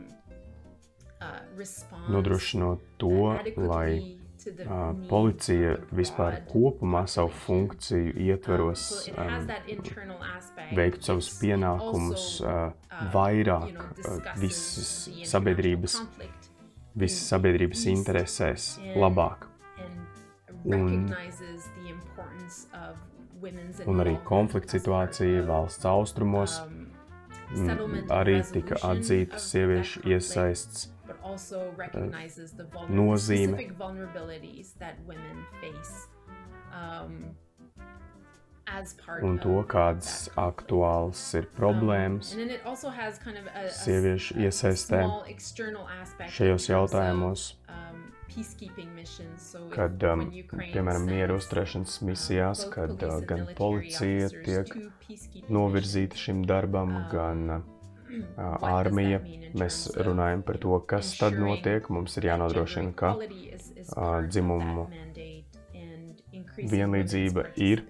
uh, 1.20 2.06
nodrošinot 2.12 2.86
to, 3.02 3.34
lai 3.56 3.88
needs 3.90 4.26
policija 5.10 5.76
vispār 5.90 6.40
kopumā 6.46 7.06
savu 7.10 7.32
funkciju 7.46 8.12
Um, 8.12 8.22
ietveros 8.28 8.84
um, 9.10 9.48
veiktu 10.76 11.08
savus 11.10 11.30
pienākumus 11.40 12.28
ā, 12.42 12.54
uh, 12.70 13.08
vairāk 13.14 13.82
discusses 14.38 14.38
visas 14.38 15.30
sabiedrības, 15.32 15.98
visas 16.94 17.28
sabiedrības 17.34 17.86
interesēs 17.90 18.70
labāk. 18.96 19.48
and 20.66 21.14
Un 23.86 24.00
arī 24.00 24.16
konflikta 24.24 24.78
situācija 24.78 25.44
valsts 25.46 25.86
austrumos. 25.86 26.58
Um, 26.64 26.86
mm, 27.54 28.06
arī 28.10 28.38
tika 28.52 28.78
atzīta 28.90 29.38
sieviešu 29.38 30.02
iesaists 30.08 30.88
vulner- 32.72 32.90
nozīme. 32.90 33.56
Un 39.22 39.38
to, 39.42 39.60
kādas 39.68 40.28
aktuālas 40.36 41.22
ir 41.38 41.46
Um, 41.46 41.54
problēmas. 41.58 42.32
sieviešu 43.78 44.38
iesaistē 44.42 45.04
šajos 46.36 46.68
jautājumos, 46.70 47.46
um, 47.70 48.02
kad, 49.72 50.02
um, 50.10 50.26
piemēram, 50.52 51.06
sends, 51.06 51.38
uzturēšanas 51.38 52.00
um, 52.00 52.10
misijās, 52.10 52.66
kad 52.74 53.06
uh, 53.06 53.20
gan 53.24 53.46
policija 53.56 54.28
tiek 54.44 54.76
novirzīta 55.48 56.20
šim 56.20 56.44
darbam, 56.46 56.98
gan 57.12 57.58
uh, 57.58 57.64
in 58.66 59.46
Mēs 59.56 59.86
runājam 60.04 60.42
par 60.44 60.58
to, 60.60 60.76
kas 60.88 61.14
tad 61.16 61.38
notiek. 61.40 61.86
Mums 61.92 62.18
ir 62.20 62.28
jānodrošina, 62.28 62.92
ka 62.98 63.14
of 63.16 64.28
dzimumu 64.28 64.84
vienlīdzība 66.56 67.46
ir 67.56 67.82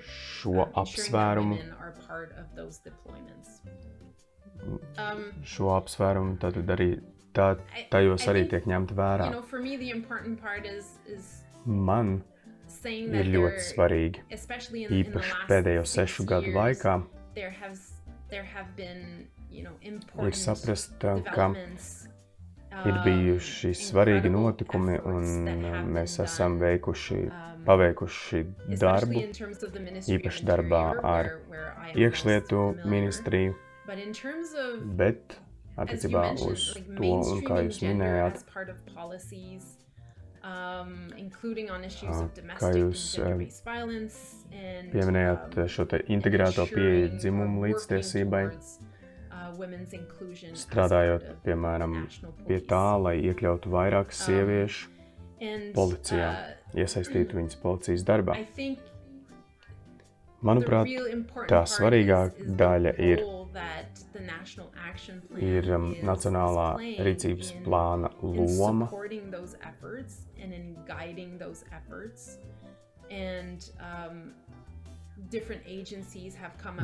šo 0.00 0.58
um, 0.64 0.74
apsvērumu, 0.82 1.58
deployments. 2.84 3.60
Um, 4.96 5.24
šo 5.44 5.72
apsvērumu 5.74 6.38
tad 6.42 6.58
arī 6.76 6.90
tā, 7.34 7.54
tajos 7.90 8.28
arī 8.30 8.44
tiek 8.50 8.68
ņemta 8.70 8.94
vērā. 8.94 9.30
you 9.30 9.38
know, 9.38 9.42
for 9.42 9.60
me, 9.60 9.76
the 9.76 9.90
important 9.90 10.40
part 10.40 10.66
is 10.66 10.98
is 11.06 11.42
Man 11.64 12.22
saying 12.66 13.12
ir 13.14 13.24
that 13.24 13.32
ļoti 13.34 13.64
svarīgi, 13.68 14.22
especially 14.30 14.84
in, 14.84 14.90
in 14.90 14.92
the 14.92 15.10
īpaši 15.10 15.34
last 15.34 15.50
pēdējo 15.50 15.84
sešu 15.86 16.26
gadu 16.26 16.54
laikā, 16.56 16.96
there 17.34 17.50
has 17.50 17.92
there 18.30 18.44
have 18.44 18.74
been 18.76 19.28
you 19.50 19.62
know 19.62 19.76
ir 20.26 20.34
saprast, 20.34 20.96
ka 20.98 21.18
developments, 21.20 22.08
ir 22.84 22.94
um, 22.96 23.02
bijuši 23.04 23.72
svarīgi 23.78 24.30
notikumi, 24.32 24.98
un 25.08 25.26
have 25.48 25.82
mēs 25.96 26.18
esam 26.24 26.58
veikuši, 26.62 27.18
um, 27.28 27.64
paveikuši 27.66 28.42
darbu, 28.80 29.26
īpaši 30.16 30.48
darbā 30.48 30.82
ar 31.12 31.30
iekšlietu 31.94 32.64
ministriju, 32.84 33.54
bet 34.98 35.38
attiecībā 35.76 36.26
uz 36.48 36.72
to, 36.96 37.12
un 37.12 37.44
kā 37.46 37.62
jūs 37.66 37.80
minējāt, 37.84 38.42
um, 40.42 40.94
including 41.16 41.70
on 41.70 41.84
issues 41.84 42.10
Ah, 42.10 42.24
of 42.24 42.32
kā 42.34 42.40
domestic 42.40 42.80
jūs, 42.82 43.04
and 44.52 44.92
pieminējāt 44.92 45.58
um, 45.58 45.68
šo 45.76 45.86
te 45.88 46.02
integrēto 46.12 46.66
pieeju 46.72 47.12
dzimumu 47.16 47.68
līdztiesībai, 47.68 48.46
uh, 48.50 48.91
strādājot, 50.54 51.22
part 51.22 51.36
of 51.36 51.42
piemēram, 51.44 52.08
pie 52.46 52.60
tā, 52.60 53.02
lai 53.02 53.16
iekļautu 53.20 53.70
vairāk 53.70 54.06
Um, 54.06 54.18
sieviešu 54.22 54.88
policijā, 55.74 56.30
uh, 56.30 56.74
iesaistītu 56.74 57.38
viņas 57.40 57.56
policijas 57.62 58.02
darbā. 58.04 58.36
I 58.38 58.44
think 58.44 58.78
Manuprāt, 60.42 60.84
the 60.84 60.96
real 60.96 61.06
important 61.06 61.50
tā 61.50 61.60
part 61.62 61.68
svarīgā 61.70 62.26
is- 62.26 62.32
is 62.34 62.46
the 62.46 62.52
daļa 62.64 62.92
ir- 62.98 63.24
ir 65.38 65.74
um, 65.74 65.94
nacionālā 66.02 66.68
rīcības 66.98 67.52
plāna 67.64 68.10
loma 68.22 68.88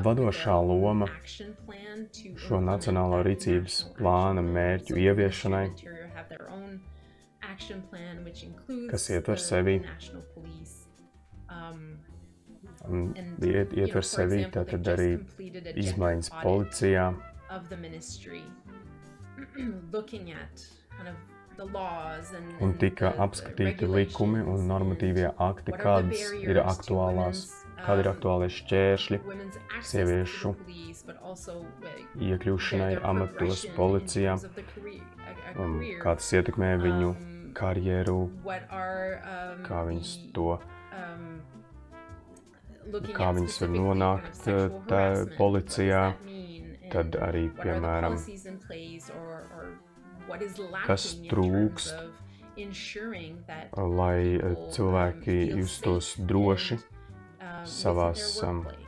Vadošā 0.04 0.56
loma 0.68 1.06
action 1.20 1.54
plan 1.66 2.06
to 2.12 2.34
šo 2.38 2.60
nacionālo 2.60 3.22
rīcības 3.24 3.78
plāna 3.98 4.42
mērķu 4.44 4.96
ieviešanai, 4.96 5.64
Interior 5.70 6.08
have 6.14 6.28
their 6.28 6.48
own 6.50 6.80
action 7.42 7.82
plan, 7.90 8.24
which 8.24 8.44
includes 8.44 8.90
kas 8.90 9.08
ietver 9.10 9.36
the- 9.36 9.44
sevi. 9.44 9.78
the 9.80 9.86
national 9.86 10.22
police. 10.34 10.86
Um, 11.48 11.98
iet, 13.40 13.72
ietver 13.72 14.04
sevi 14.04 14.44
tātad 14.52 14.84
arī 14.94 15.10
izmaiņas 15.74 16.30
policijā, 16.42 17.14
of 17.50 17.68
the 17.68 17.76
ministry, 17.76 18.42
looking 19.92 20.30
at 20.32 20.66
kind 20.96 21.08
of 21.08 21.16
the 21.56 21.64
laws 21.64 22.32
and, 22.34 22.52
un 22.60 22.74
tika 22.78 23.14
apskatīti 23.18 23.88
likumi 23.88 24.44
un 24.44 24.68
normatīvie 24.68 25.32
akti, 25.38 25.72
kādas 25.72 26.28
ir 26.42 26.60
aktuālās, 26.62 27.46
kādi 27.86 28.04
ir 28.04 28.10
um, 28.10 28.14
aktuālie 28.16 28.50
šķēršļi 28.58 29.20
access 29.22 29.92
sieviešu 29.92 30.54
iekļūšanai 32.28 32.92
amatos 33.06 33.66
policijā, 33.76 34.36
a 34.38 34.44
um, 35.58 35.78
career. 35.78 35.98
kā 36.02 36.16
tas 36.18 36.32
ietekmē 36.38 36.76
viņu 36.82 37.10
Um, 37.14 37.34
karjeru, 37.58 38.18
um, 38.28 39.62
kā 39.66 39.82
viņas 39.88 40.12
to 40.36 40.52
um, 40.58 41.24
kā 43.16 43.32
viņas 43.36 43.56
var 43.62 43.72
nonākt 43.74 44.46
uh, 44.52 44.76
tā 44.88 45.02
policijā, 45.36 46.02
tad 46.92 47.18
arī, 47.20 47.48
piemēram, 47.58 48.16
kas 50.86 51.08
trūkst, 51.28 51.98
lai 53.74 54.20
uh, 54.38 54.46
um, 54.52 54.62
cilvēki 54.76 55.40
justos 55.58 56.14
droši? 56.30 56.78
um, 56.78 56.97
savās, 57.64 58.22
their 58.22 58.32
um. 58.42 58.84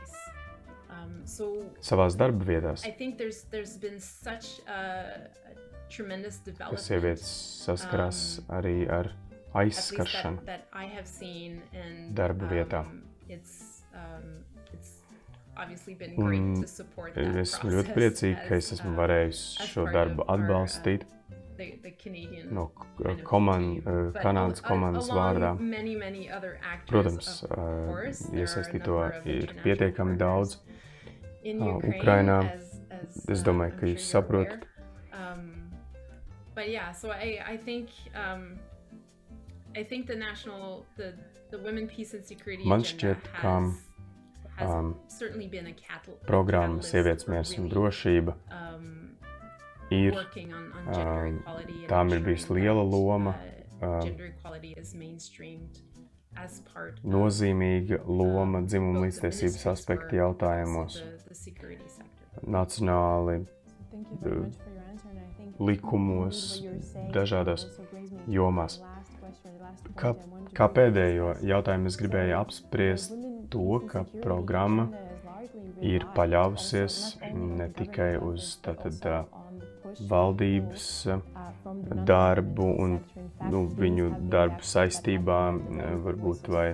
Um, 0.91 1.15
so 1.25 1.49
savās 1.83 2.17
darba 2.19 2.45
vietās, 2.47 2.85
I 2.87 2.91
think 2.91 3.17
there's 3.17 3.43
there's 3.53 3.77
been 3.77 3.99
such 3.99 4.59
a, 4.67 4.81
a 5.49 5.55
tremendous 5.89 6.39
ka 6.39 6.45
development 6.45 6.85
sievietes 6.85 7.31
saskarās 7.65 8.41
arī 8.49 8.87
ar 8.89 9.11
aizskaršanu. 9.53 10.45
that, 10.45 10.67
that 10.71 10.81
and 11.73 12.15
darba 12.15 12.47
vietā. 12.51 12.85
um, 12.85 13.01
it's 13.27 13.83
um, 13.93 14.43
it's 14.73 14.99
obviously 15.57 15.95
been 15.95 16.15
great 16.15 16.39
Un 17.17 17.39
esmu 17.43 17.73
ļoti 17.75 17.95
priecīga, 17.95 18.45
ka 18.47 18.59
es 18.59 18.71
esmu 18.77 18.93
uh, 18.93 18.99
varējusi 19.01 19.67
šo 19.71 19.87
darbu 19.91 20.23
uh, 20.25 20.33
atbalstīt 20.35 21.05
the, 21.61 21.69
the 21.85 21.91
Canadian 22.03 22.53
no 22.53 22.71
kind 22.97 23.23
komandas, 23.23 23.83
team. 23.85 24.11
But 24.13 24.23
Kanādas 24.25 24.61
komandas 24.65 25.09
vārdā. 25.13 25.53
Many, 25.59 25.95
many 25.95 26.27
Protams, 26.89 27.31
uh, 27.43 27.87
course, 27.91 28.25
iesaistīto 28.33 28.97
ir 29.25 29.53
pietiekami 29.63 30.17
daudz. 30.17 30.57
in 31.43 31.61
uh, 31.61 31.77
Ukraine, 31.77 31.99
Ukrainā. 31.99 32.37
Es 33.29 33.41
uh, 33.41 33.45
domāju, 33.45 33.77
ka 33.79 33.89
jūs 33.89 34.07
saprotat. 34.13 34.65
Um, 35.13 35.71
but 36.55 36.69
yeah, 36.69 36.91
so 36.91 37.09
I, 37.11 37.39
I 37.53 37.57
think 37.57 37.89
um, 38.15 38.59
I 39.75 39.83
think 39.83 40.07
the 40.07 40.15
national 40.15 40.85
the 40.97 41.13
the 41.51 41.57
women 41.59 41.87
peace 41.87 42.13
and 42.13 42.25
security 42.25 42.63
Man 42.67 42.83
šķiet, 42.83 43.31
ka, 43.41 43.57
um, 44.61 44.95
certainly 45.07 45.47
been 45.47 45.67
a 45.67 45.73
catal- 45.73 46.19
Programma 46.27 46.81
Sievietes 46.85 47.27
miers 47.27 47.57
un 47.57 47.69
drošība 47.69 48.35
um, 48.51 49.17
ir 49.91 50.17
gender 50.33 50.57
um, 50.95 51.39
tām 51.91 52.11
ir 52.15 52.25
bijusi 52.25 52.57
liela 52.59 52.83
loma, 52.87 53.35
uh, 53.81 54.01
um, 54.01 54.11
nozīmīga 57.03 58.01
loma 58.07 58.61
um, 58.61 58.67
dzimuma 58.67 59.05
līdztiesības 59.07 59.67
aspekta 59.75 60.21
jautājumos. 60.21 61.01
Nacionāli, 62.47 63.41
So 63.91 63.97
thank 63.97 64.07
you 64.09 64.17
very 64.17 64.35
the 64.35 64.41
much 64.47 64.57
for 64.57 64.69
your 64.71 64.83
answer, 64.91 65.09
and 65.09 65.19
I 65.19 65.21
think 65.37 65.59
likumos, 65.59 66.37
dažādās 67.11 67.65
jomās. 68.31 68.77
Kā, 69.99 70.13
kā 70.55 70.67
pēdējo 70.71 71.33
jautājumu 71.43 71.91
es 71.91 71.97
gribēju 71.99 72.31
So, 72.31 72.39
apspriest 72.39 73.15
to, 73.51 73.65
ka 73.91 74.05
programma 74.23 74.87
ir 75.83 76.07
paļāvusies 76.15 77.01
ne 77.35 77.67
tikai 77.75 78.13
uz 78.23 78.55
tātad, 78.63 79.03
also 79.03 79.40
valdības 80.09 80.87
uh, 81.11 81.21
the 81.63 81.97
darbu 82.07 82.67
un 82.83 82.97
nu, 83.51 83.63
viņu 83.77 84.09
darbu 84.31 84.65
saistībām, 84.65 85.61
developed 85.77 86.05
varbūt 86.05 86.49
vai 86.51 86.67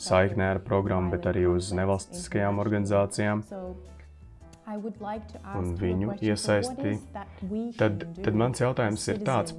saiknē 0.00 0.50
ar 0.54 0.60
programmu, 0.64 1.12
bet 1.14 1.26
arī 1.30 1.46
uz 1.50 1.72
nevalstiskajām 1.76 2.60
organizācijām. 2.62 3.44
Un 4.64 5.74
viņu 5.78 6.14
iesaisti. 6.24 6.94
is 6.94 7.04
that 7.12 7.28
we 7.50 7.72
Tad, 7.76 7.98
can 8.00 8.12
do 8.14 8.22
tad 8.24 8.38
mans 8.40 8.60
jautājums 8.60 9.04
ir 9.12 9.20
tāds, 9.26 9.54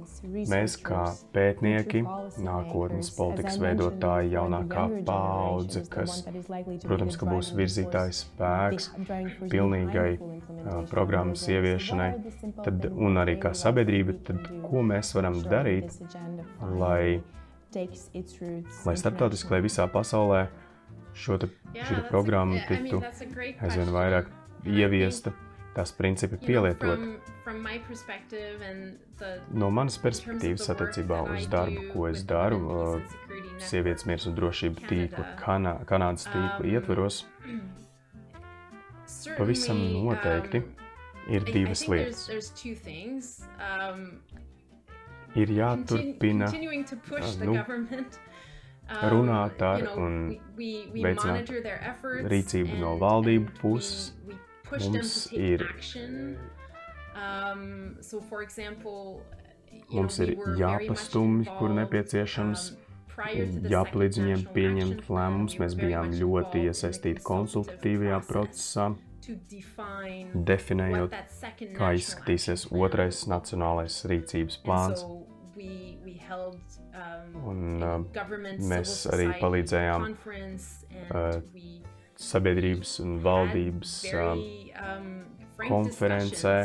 mēs 0.50 0.76
kā 0.82 1.04
pētnieki, 1.34 2.02
nākotnes 2.42 3.12
politikas 3.16 3.58
veidotāji, 3.62 4.32
jaunākā 4.34 4.86
paudze, 5.06 5.84
kas, 5.90 6.18
protams, 6.84 7.18
ka 7.20 7.28
būs 7.30 7.52
virzītājs 7.58 8.24
spēks 8.26 8.90
pilnīgai 9.46 10.10
of 10.74 10.90
programmas 10.90 11.46
ieviešanai, 11.48 12.10
are 12.16 12.22
the 12.22 12.34
simple 12.40 12.66
tad, 12.66 12.90
un 12.90 13.22
arī 13.22 13.38
kā 13.42 13.54
sabiedrība, 13.54 14.18
tad 14.26 14.50
ko 14.66 14.82
mēs 14.86 15.14
varam 15.16 15.38
darīt, 15.46 15.94
lai, 16.80 17.20
lai 18.86 18.96
starptautiski, 18.98 19.54
lai 19.54 19.62
visā 19.64 19.86
pasaulē 19.92 20.46
šo 21.16 21.38
te, 21.40 21.48
šī 21.72 22.02
te 22.02 22.24
mean, 22.26 22.58
tiktu 22.68 23.00
aizvien 23.62 23.94
vairāk 23.94 24.28
ieviesta, 24.66 25.32
tās 25.76 25.92
principi 25.96 26.38
pielietot. 26.42 27.02
No 29.54 29.70
manas 29.70 29.98
perspektīvas 30.02 30.70
attiecībā 30.72 31.22
uz 31.34 31.46
darbu, 31.50 31.86
ko 31.92 32.08
es 32.10 32.24
daru, 32.26 32.58
Network, 32.64 33.26
Sievietes 33.62 34.04
miers 34.04 34.26
un 34.28 34.34
drošība 34.36 34.82
tīkla 34.88 35.26
Kanā, 35.40 35.76
Kanādas 35.88 36.26
tīkla 36.28 36.60
um, 36.60 36.70
ietveros, 36.74 37.22
pavisam 39.38 39.78
certainly, 39.80 40.02
noteikti 40.04 40.60
um, 40.60 40.72
ir 41.32 41.46
divas 41.48 41.86
lietas. 41.88 42.26
Um, 43.56 44.08
Ir 45.36 45.50
jāturpina 45.52 46.46
uh, 46.48 47.26
nu, 47.44 47.56
runāt 49.12 49.60
ar 49.66 49.82
un 50.00 50.14
veicināt 50.56 51.50
rīcību 52.32 52.78
no 52.80 52.94
valdību 53.02 53.58
puses. 53.60 54.14
Push 54.68 54.88
them 54.88 55.02
to 55.02 55.28
take 55.28 55.38
ir- 55.38 55.68
action. 55.76 56.38
Um, 57.16 57.96
so, 58.00 58.20
for 58.20 58.42
example, 58.42 59.22
Mums 59.90 60.18
ir 60.18 60.34
jāpastumj, 60.58 61.46
kur 61.58 61.72
nepieciešams, 61.76 62.62
um, 62.72 63.58
jāpalīdz 63.72 64.20
viņiem 64.20 64.44
pieņemt 64.56 65.10
lēmumus. 65.12 65.56
Mēs 65.62 65.76
bijām 65.78 66.12
ļoti 66.16 66.64
iesaistīti 66.70 67.24
konsultatīvajā 67.26 68.20
procesā, 68.28 68.88
to 69.26 69.36
define 69.50 70.44
definējot, 70.50 71.14
kā 71.78 71.92
izskatīsies 71.98 72.68
otrais 72.72 73.24
nacionālais 73.30 74.02
rīcības 74.10 74.60
plāns. 74.66 75.02
um, 75.06 75.24
Un, 77.46 77.82
a 77.82 77.96
uh, 77.96 78.04
government, 78.12 78.60
mēs 78.60 79.06
arī 79.12 79.28
palīdzējām, 79.40 80.04
conference, 80.06 80.84
and 80.90 81.10
uh, 81.12 81.40
we 81.54 81.82
Sabiedrības 82.16 82.96
un 83.04 83.18
valdības 83.24 83.94
um, 84.16 84.42
frank 85.56 85.68
konferencē 85.68 86.56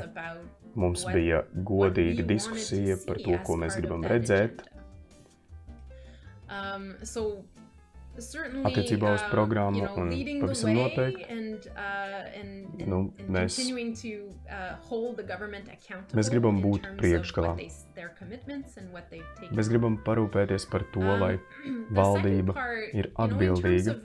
mums 0.80 1.04
bija 1.12 1.42
godīga 1.68 2.24
diskusija 2.28 2.98
par 3.06 3.20
to, 3.24 3.36
ko 3.46 3.58
mēs 3.60 3.76
gribam 3.80 4.06
redzēt. 4.08 4.64
Um, 6.52 6.94
so 7.04 7.44
Attiecībā 8.68 9.14
uz 9.16 9.22
um, 9.24 9.30
programmu 9.32 9.78
you 9.80 9.86
know, 9.86 9.96
un 10.04 10.10
leading 10.10 10.40
the 10.42 10.48
pavisam 10.48 10.74
noteikti. 10.76 11.26
and, 11.30 11.68
uh, 11.76 12.42
Nu, 12.88 13.14
mēs- 13.30 13.56
continuing 13.56 13.94
to 13.96 14.34
uh, 14.50 14.76
hold 14.90 15.18
the 15.18 15.24
government 15.24 15.70
accountable 15.70 16.18
Mēs 16.20 16.30
gribam 16.34 16.62
būt 16.62 16.88
priekšgalā. 16.98 17.56
Mēs 19.52 19.70
gribam 19.70 19.98
parūpēties 20.04 20.70
par 20.70 20.84
to, 20.94 21.00
Um, 21.02 21.20
lai 21.22 21.40
valdība 22.00 22.56
ir 22.94 23.12
atbildīga 23.16 23.96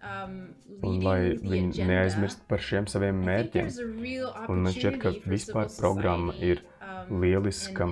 um, 0.00 0.54
un 0.82 1.00
lai 1.04 1.34
viņi 1.36 1.84
neaizmirst 1.86 2.46
par 2.48 2.58
šiem 2.58 2.86
saviem 2.88 3.18
mērķiem. 3.24 3.66
there's 3.68 3.78
a 3.78 3.86
real 3.86 4.32
Un 4.48 4.62
man 4.64 4.72
šķiet, 4.72 4.98
ka 5.02 5.12
vispār 5.28 5.68
programma 5.78 6.32
ir 6.40 6.62
um, 6.80 7.20
lieliska 7.20 7.88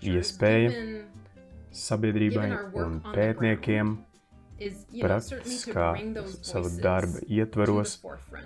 iespēja 0.00 0.70
sabiedrībai 1.74 2.50
un 2.80 3.00
pētniekiem 3.14 3.96
sava 6.44 6.68
voices 6.68 6.78
darba 6.82 7.18
to 7.20 7.26
ietveros 7.26 7.96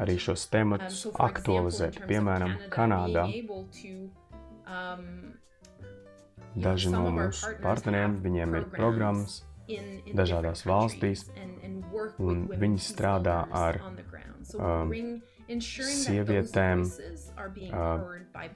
arī 0.00 0.16
šos 0.18 0.46
Um, 0.46 0.52
tematus 0.52 1.04
in 1.04 1.18
aktualizēt. 1.26 2.00
Piemēram, 2.08 2.54
Kanādā 2.72 3.26
um, 3.28 5.04
daži 6.56 6.92
no 6.94 7.04
mūsu 7.12 7.52
partneriem, 7.62 8.18
viņiem 8.24 8.56
ir 8.60 8.68
programmas, 8.72 9.42
dažādās 10.16 10.64
valstīs, 10.68 11.26
un 12.18 12.46
viņi 12.56 12.80
strādā 12.80 13.42
ar, 13.52 13.80
um, 14.56 14.94
sievietēm, 15.48 16.86
uh, 17.68 18.06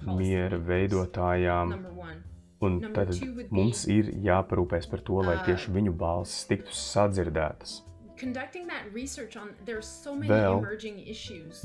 miera 0.08 0.58
veidotājām. 0.72 1.76
Un 2.62 2.80
tad 2.94 3.14
mums 3.50 3.86
ir 3.90 4.12
jāparūpēs 4.24 4.90
par 4.90 5.02
to, 5.06 5.22
lai 5.26 5.38
uh, 5.40 5.46
tieši 5.46 5.74
viņu 5.74 5.94
balsis 5.98 6.46
tiktu 6.50 6.76
sadzirdētas. 6.76 7.80
Vēl. 10.28 10.60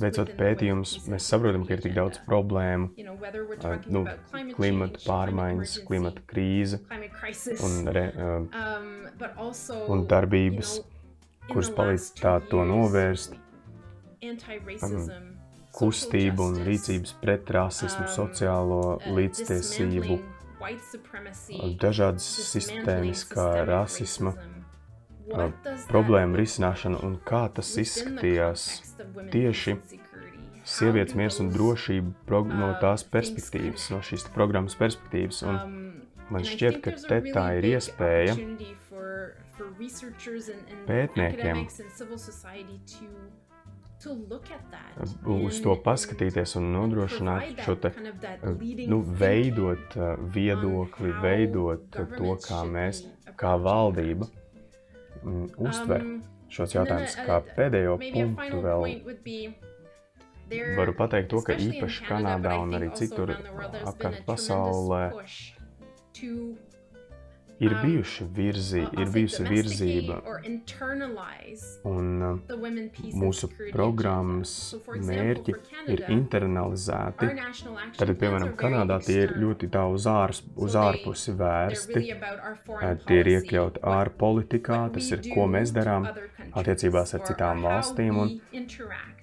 Veicot 0.01 0.31
pētījumus, 0.39 0.93
mēs 1.11 1.27
saprotam, 1.29 1.65
ka 1.67 1.75
ir 1.75 1.83
tik 1.85 1.93
daudz 1.93 2.17
problēmu, 2.25 2.89
uh, 2.97 3.75
nu, 3.93 4.03
klimata 4.57 5.03
pārmaiņas, 5.03 5.75
klimata 5.85 6.23
krīze 6.31 6.81
un 7.67 7.91
re, 7.93 8.05
uh, 8.15 8.47
um, 8.57 8.87
un 9.93 10.05
darbības, 10.09 10.79
kuras 11.51 11.69
palīdz 11.77 12.09
tā 12.17 12.39
to 12.49 12.65
novērst, 12.65 13.37
anti-racism, 14.25 15.35
kustību 15.77 16.49
un 16.49 16.57
rīcības 16.65 17.13
pret 17.21 17.53
rasismu, 17.53 18.07
um, 18.07 18.13
sociālo 18.15 18.81
uh, 18.95 19.11
līdztiesību, 19.13 20.17
supremacy, 20.17 20.36
dažādas 21.81 22.27
sistēmiskā 22.51 23.47
systemic 23.47 23.69
rasisma 23.69 24.33
look 25.27 26.37
risināšanu 26.39 27.01
un 27.03 27.17
kā 27.27 27.47
tas 27.53 27.73
izskatījās 27.81 28.67
tieši 29.33 29.75
sievietes 30.67 31.15
miers 31.15 31.39
un 31.43 31.51
drošība 31.53 32.43
no 32.51 32.71
uh, 32.73 32.79
tās 32.81 33.05
perspektīvas, 33.07 33.89
no 33.93 34.01
šīs 34.03 34.27
programmas 34.35 34.75
perspektīvas. 34.79 35.43
Un 35.47 35.59
Um, 36.27 36.33
man 36.33 36.43
šķiet, 36.43 36.81
ka 36.83 36.91
te 36.99 37.21
tā 37.31 37.45
ir 37.59 37.69
iespēja 37.71 38.35
pētniekiem 40.87 41.63
uz 45.25 45.61
to 45.63 45.75
paskatīties 45.83 46.55
un 46.59 46.71
nodrošināt 46.73 47.61
šo 47.65 47.75
te, 47.81 47.89
kind 47.95 48.07
of 48.07 48.19
that 48.21 48.43
uh, 48.43 48.53
leading 48.59 48.89
nu, 48.89 48.99
veidot 49.01 49.95
uh, 49.97 50.15
viedokli, 50.33 51.13
veidot 51.23 51.99
uh, 51.99 52.05
to, 52.17 52.35
kā 52.45 52.61
mēs, 52.69 53.03
kā 53.37 53.55
valdība, 53.61 54.29
mm, 55.23 55.47
uztver 55.57 56.01
Um, 56.01 56.21
šos 56.49 56.75
and 56.75 56.87
then 56.87 56.97
jautājumus. 57.03 57.15
a- 57.17 57.25
Kā 57.27 57.37
a- 57.37 57.55
pēdējo 57.57 57.97
maybe 57.97 58.11
a 58.11 58.13
punktu 58.13 58.43
final 58.45 58.61
vēl 58.63 58.81
point 58.85 59.05
would 59.05 59.23
be 59.23 59.53
there, 60.49 60.75
varu 60.77 60.93
pateikt 60.93 61.29
to, 61.33 61.41
ka 61.41 61.53
īpaši 61.53 62.05
Kanādā 62.07 62.53
un 62.61 62.71
arī 62.77 62.91
citur 62.95 63.33
apkārt 63.83 64.23
pasaulē 64.25 65.11
ir 67.59 67.73
um, 67.73 67.81
bijuši 67.81 68.25
virzi, 68.35 68.83
ir 69.01 69.09
bijusi 69.13 69.45
virzība 69.47 70.19
un 71.87 72.23
uh, 72.23 72.55
mūsu 73.17 73.49
programmas 73.73 74.53
mērķi 75.09 75.55
ir 75.93 76.03
internalizēti. 76.13 77.31
Tad, 77.97 78.13
piemēram, 78.21 78.53
Kanādā 78.59 78.99
tie 79.05 79.19
ir 79.25 79.35
ļoti 79.41 79.71
tā 79.73 79.85
uz, 79.89 80.07
ārs, 80.11 80.43
uz 80.55 80.77
ārpusi 80.77 81.35
vērsti. 81.37 82.05
Tie 83.07 83.19
ir 83.21 83.31
iekļauti 83.37 83.83
ārpolitikā, 83.97 84.81
tas 84.95 85.11
ir, 85.13 85.25
ko 85.33 85.47
mēs 85.51 85.73
darām 85.75 86.09
attiecībās 86.57 87.15
ar 87.17 87.25
citām 87.27 87.65
valstīm 87.65 88.21
un 88.23 88.35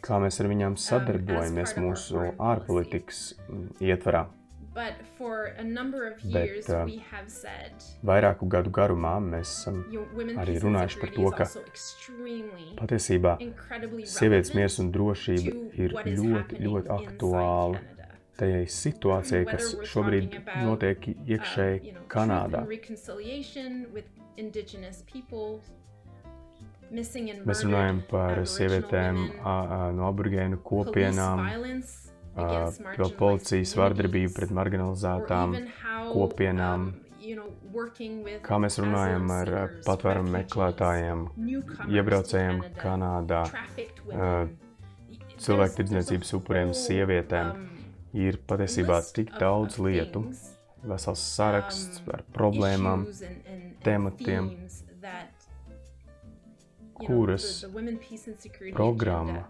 kā 0.05 0.21
mēs 0.23 0.41
ar 0.43 0.51
viņām 0.51 0.75
um, 0.75 0.81
sadarbojamies 0.81 1.77
mūsu 1.81 2.31
ārpolitikas 2.39 3.27
mm, 3.49 3.69
ietvarā. 3.89 4.27
But 4.75 4.95
for 5.17 5.55
a 5.57 5.63
number 5.63 6.09
of 6.09 6.19
Bet, 6.33 6.49
years, 6.49 6.69
uh, 6.69 6.83
we 6.85 6.99
have 7.11 7.31
said 7.31 7.71
Vairāku 8.03 8.49
gadu 8.51 8.73
garumā 8.75 9.13
mēs 9.23 9.53
esam 9.53 9.77
women, 10.17 10.35
arī 10.43 10.57
runājuši 10.65 10.99
par 11.03 11.13
to, 11.15 11.29
ka 11.39 11.47
patiesībā 12.81 13.37
incredibly 13.39 14.03
sievietes 14.03 14.51
miers 14.59 14.81
un 14.83 14.91
drošība 14.97 15.55
ir 15.79 15.95
ļoti, 15.95 16.59
ļoti 16.67 16.91
aktuāla 16.97 17.79
Canada. 17.79 18.09
tajai 18.41 18.65
situācijai, 18.67 19.45
kas 19.47 19.71
šobrīd 19.93 20.41
notiek 20.67 21.07
Uh, 21.07 21.23
iekšēji 21.37 21.95
Kanādā. 22.11 22.65
Mēs 26.95 27.63
runājam 27.63 28.03
par 28.11 28.43
sievietēm 28.43 29.23
no 29.95 30.11
aborigēnu 30.11 30.59
police 30.59 30.91
kopienām, 30.91 31.47
vēl 32.35 32.67
marginalized 32.83 33.17
policijas 33.19 33.75
vardarbību 33.79 34.35
pret 34.37 34.53
marginalizētām 34.55 35.57
kopienām. 36.13 36.91
um, 36.91 37.01
with 38.23 38.43
Kā 38.45 38.59
mēs 38.61 38.77
runājam 38.83 39.31
ar 39.33 39.51
asylum 39.55 39.85
patvērumu 39.87 40.33
meklētājiem, 40.35 41.23
iebraucējiem 41.95 42.59
Kanādā, 42.77 43.45
women. 44.05 44.51
cilvēku 45.41 45.79
tirdzniecības 45.79 46.35
upuriem, 46.37 46.75
sievietēm. 46.77 47.55
um, 47.55 47.71
Ir 48.15 48.37
patiesībā 48.47 49.01
tik 49.17 49.33
daudz 49.41 49.81
lietu, 49.83 50.27
vesels 50.85 51.25
saraksts 51.35 52.03
um, 52.05 52.13
ar 52.15 52.27
problēmām, 52.37 53.09
tematiem, 53.83 54.53
kuras 56.99 57.65
programma 58.75 59.45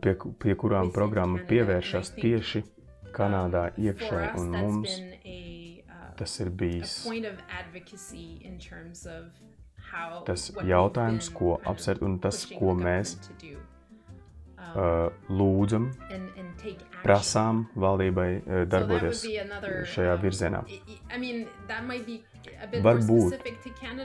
pie, 0.00 0.14
pie 0.42 0.54
kurām 0.60 0.92
programma 0.94 1.42
pievēršas 1.50 2.14
tieši 2.20 2.64
Kanādā 3.14 3.68
um, 3.70 3.84
us, 4.34 4.40
un 4.40 4.48
mums 4.50 4.96
uh, 4.98 6.08
tas 6.18 6.32
ir 6.42 6.50
bijis 6.50 7.04
point 7.06 7.28
of 7.28 7.38
advocacy 7.46 8.40
in 8.42 8.58
terms 8.58 9.06
of 9.06 9.30
how 9.94 10.24
tas 10.26 10.48
jautājums, 10.66 11.30
ko 11.30 11.58
apsver, 11.70 12.00
un 12.04 12.18
tas, 12.22 12.44
ko 12.50 12.74
mēs 12.78 13.16
do. 13.42 13.54
Um, 14.64 14.78
uh, 14.80 15.08
lūdzam, 15.28 15.90
prasām 17.04 17.66
valdībai 17.78 18.28
uh, 18.40 18.62
darboties 18.70 19.24
šajā 19.92 20.14
um, 20.16 20.22
virzienā. 20.24 20.62
Varbūt 22.84 23.36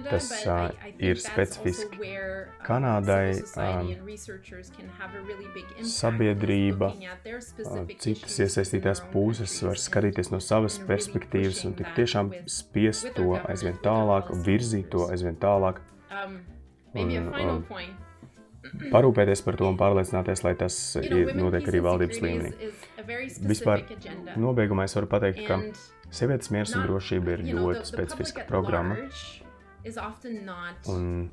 tas, 0.06 0.28
uh, 0.46 0.70
ir 1.02 1.20
specifiski 1.22 2.00
um, 2.00 2.52
Kanādai, 2.66 3.34
civil 3.34 3.48
society 3.48 3.94
and 3.94 4.06
researchers 4.06 4.70
can 4.76 4.90
have 5.00 5.16
a 5.16 5.22
really 5.24 5.48
big 5.56 5.66
impact 5.78 5.92
sabiedrība, 5.94 6.92
uh, 6.94 7.84
citas 8.00 8.38
iesaistītās 8.46 9.04
puses 9.14 9.56
var 9.66 9.80
skatīties 9.80 10.32
no 10.34 10.42
savas 10.44 10.80
perspektīvas 10.90 11.64
un 11.70 11.76
tik 11.80 11.92
tiešām 11.98 12.32
spiest 12.52 13.12
to 13.18 13.36
aizvien 13.42 13.80
tālāk, 13.84 14.32
virzīt 14.46 14.92
to 14.94 15.08
aizvien 15.10 15.40
tālāk, 15.40 15.82
Un, 16.98 17.12
um, 17.14 17.60
parūpēties 18.90 19.44
par 19.46 19.58
to 19.60 19.68
un 19.70 19.78
pārliecināties, 19.78 20.42
lai 20.46 20.56
tas 20.58 20.76
notiek 21.38 21.68
arī 21.70 21.82
valdības 21.86 22.22
līmenī. 22.24 22.72
Vispār 23.52 23.86
nobeigumā 24.40 24.88
es 24.90 24.98
varu 24.98 25.10
pateikt, 25.12 25.44
ka 25.46 25.60
sievietes 26.12 26.52
miers 26.54 26.74
un 26.76 26.88
drošība 26.88 27.36
ir 27.38 27.46
ļoti 27.50 27.86
specifiska 27.88 28.46
programma. 28.50 28.98
Un 30.90 31.30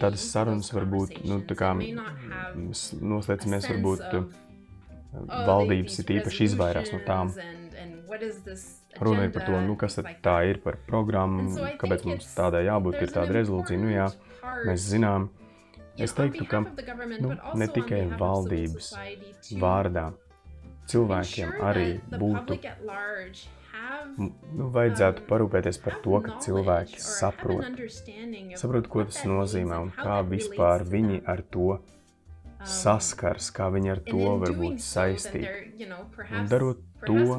tādas 0.00 0.24
sarunas 0.30 0.70
those 0.70 0.78
var 0.78 0.88
būt, 0.90 1.20
nu, 1.26 1.40
tā 1.46 1.56
kā 1.58 1.72
noslēdzamies, 1.76 3.68
varbūt 3.72 4.04
of, 4.14 4.28
oh, 4.30 5.46
valdības 5.48 5.98
ir 6.02 6.12
īpaši 6.20 6.50
izvairās 6.50 6.92
no 6.94 7.00
tām. 7.06 7.32
Runa 8.96 9.26
ir 9.26 9.32
par 9.34 9.44
to, 9.44 9.58
nu, 9.60 9.74
kas 9.76 9.98
tā 10.24 10.36
ir 10.48 10.60
par 10.64 10.78
programmu, 10.86 11.50
kāpēc 11.80 12.06
mums 12.08 12.30
tādai 12.36 12.64
jābūt, 12.68 13.02
ir 13.02 13.12
tāda 13.12 13.40
rezolūcija. 13.40 13.80
Nu, 13.82 13.90
jā, 13.92 14.06
mēs 14.64 14.86
zinām, 14.94 15.28
es 16.00 16.14
teiktu, 16.16 16.46
ka 16.48 16.62
nu, 16.64 17.34
ne 17.58 17.68
tikai 17.74 18.06
valdības 18.16 18.94
vārdā 19.60 20.12
cilvēkiem 20.86 21.54
arī 21.66 21.88
būtu, 22.14 22.60
nu, 24.16 24.70
vajadzētu 24.74 25.24
um, 25.24 25.28
parūpēties 25.32 25.82
par 25.84 25.98
to, 26.04 26.20
ka 26.24 26.38
cilvēki 26.44 27.02
saprot, 27.02 27.82
saprot, 28.56 28.88
ko 28.92 29.04
tas 29.10 29.20
nozīmē 29.28 29.82
un 29.88 29.92
kā 29.96 30.22
vispār 30.26 30.86
viņi 30.88 31.22
ar 31.28 31.44
to 31.52 31.76
Um, 32.56 32.64
saskars, 32.72 33.50
kā 33.52 33.66
viņi 33.68 33.90
ar 33.92 34.00
to 34.06 34.30
var 34.40 34.52
būt 34.56 34.80
saistīti. 34.80 35.88
perhaps, 36.16 36.50
darot 36.50 36.80
to, 37.04 37.36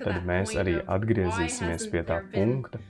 Tad 0.00 0.24
mēs 0.24 0.54
arī 0.56 0.78
atgriezīsimies 0.80 1.84
pie 1.92 2.02
tā 2.08 2.22
punkta, 2.32 2.80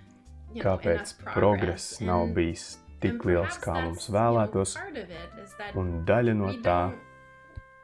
kāpēc 0.55 1.17
progress? 1.25 2.01
nav 2.01 2.31
bijis 2.37 2.79
tik 3.03 3.27
liels, 3.27 3.59
kā 3.59 3.75
mums 3.83 4.07
vēlētos, 4.09 4.77
un 5.75 6.05
daļa 6.07 6.35
no 6.39 6.55
tā, 6.63 6.95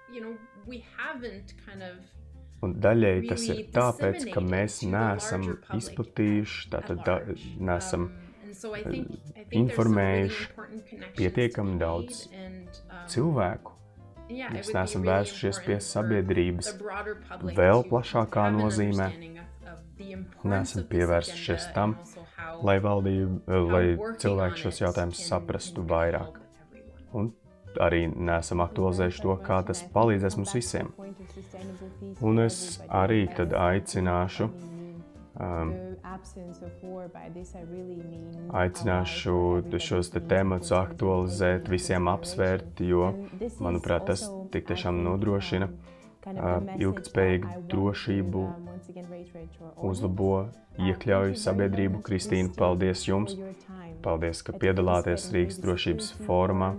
you 0.09 0.23
know, 0.23 0.39
we 0.67 0.85
haven't 0.97 1.55
kind 1.67 1.83
of 1.83 1.99
un 2.65 2.75
daļēji 2.85 3.29
tas 3.29 3.47
ir 3.53 3.63
tāpēc, 3.75 4.27
ka 4.35 4.43
mēs 4.45 4.83
neesam 4.89 5.47
izplatījuši, 5.77 6.67
at 6.67 6.75
tātad 6.75 7.07
da, 7.07 7.21
neesam 7.61 8.11
Um, 8.51 8.55
some 8.55 8.73
really 8.75 9.07
informējuši 9.57 10.49
pietiekami 11.17 11.77
daudz 11.81 12.25
um, 12.29 12.57
cilvēku. 13.11 13.77
Mēs 14.31 14.71
neesam 14.75 15.07
vērsušies 15.07 15.61
pie 15.65 15.79
sabiedrības 15.83 16.73
vēl 17.57 17.85
plašākā 17.89 18.47
nozīmē. 18.55 19.09
Neesam 20.01 20.83
this 20.83 20.91
pievērsušies 20.93 21.71
tam, 21.75 21.97
lai 22.67 22.79
valdība, 22.83 23.41
how 23.49 23.65
lai 23.75 23.85
cilvēki 24.23 24.65
šos 24.65 24.83
jautājumus 24.85 25.25
saprastu 25.31 25.85
vairāk. 25.87 26.39
Un 27.17 27.33
arī 27.83 28.07
neesam 28.11 28.63
aktualizējuši 28.65 29.23
to, 29.25 29.37
kā 29.45 29.61
tas 29.67 29.83
palīdzēs 29.95 30.39
mums 30.41 30.57
visiem. 30.57 30.91
Un 32.25 32.43
es 32.43 32.81
arī 32.89 33.23
tad 33.37 33.55
aicināšu, 33.57 34.49
um, 35.41 35.75
aicināšu 38.65 39.37
šos 39.87 40.11
te 40.15 40.25
tematus 40.33 40.75
aktualizēt, 40.77 41.71
visiem 41.71 42.11
apsvērt, 42.11 42.83
jo, 42.85 43.13
manuprāt, 43.63 44.11
tas 44.11 44.27
tik 44.51 44.67
tiešām 44.73 45.03
nodrošina 45.07 45.71
uh, 45.71 45.90
ilgtspējīgu 46.27 47.55
drošību, 47.71 48.45
uzlabo, 49.91 50.35
iekļauj 50.81 51.35
sabiedrību. 51.41 52.03
Kristīna, 52.07 52.53
paldies 52.57 53.07
jums! 53.09 53.37
Paldies, 54.01 54.41
ka 54.45 54.55
piedalāties 54.57 55.27
Rīgas 55.35 55.59
drošības 55.61 56.13
fórumā. 56.25 56.71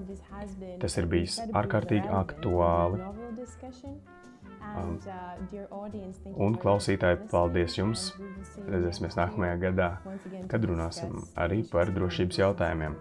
Tas 0.82 0.98
ir 0.98 1.10
bijis 1.10 1.38
ārkārtīgi 1.54 2.10
aktuāli. 2.22 3.04
Um, 4.72 4.98
un 6.38 6.58
klausītāji, 6.62 7.22
paldies 7.32 7.78
jums! 7.78 8.10
Redzēsimies 8.70 9.18
nākamajā 9.20 9.58
gadā, 9.68 9.90
kad 10.50 10.66
runāsim 10.70 11.26
arī 11.38 11.62
par 11.70 11.94
drošības 11.94 12.42
jautājumiem. 12.42 12.98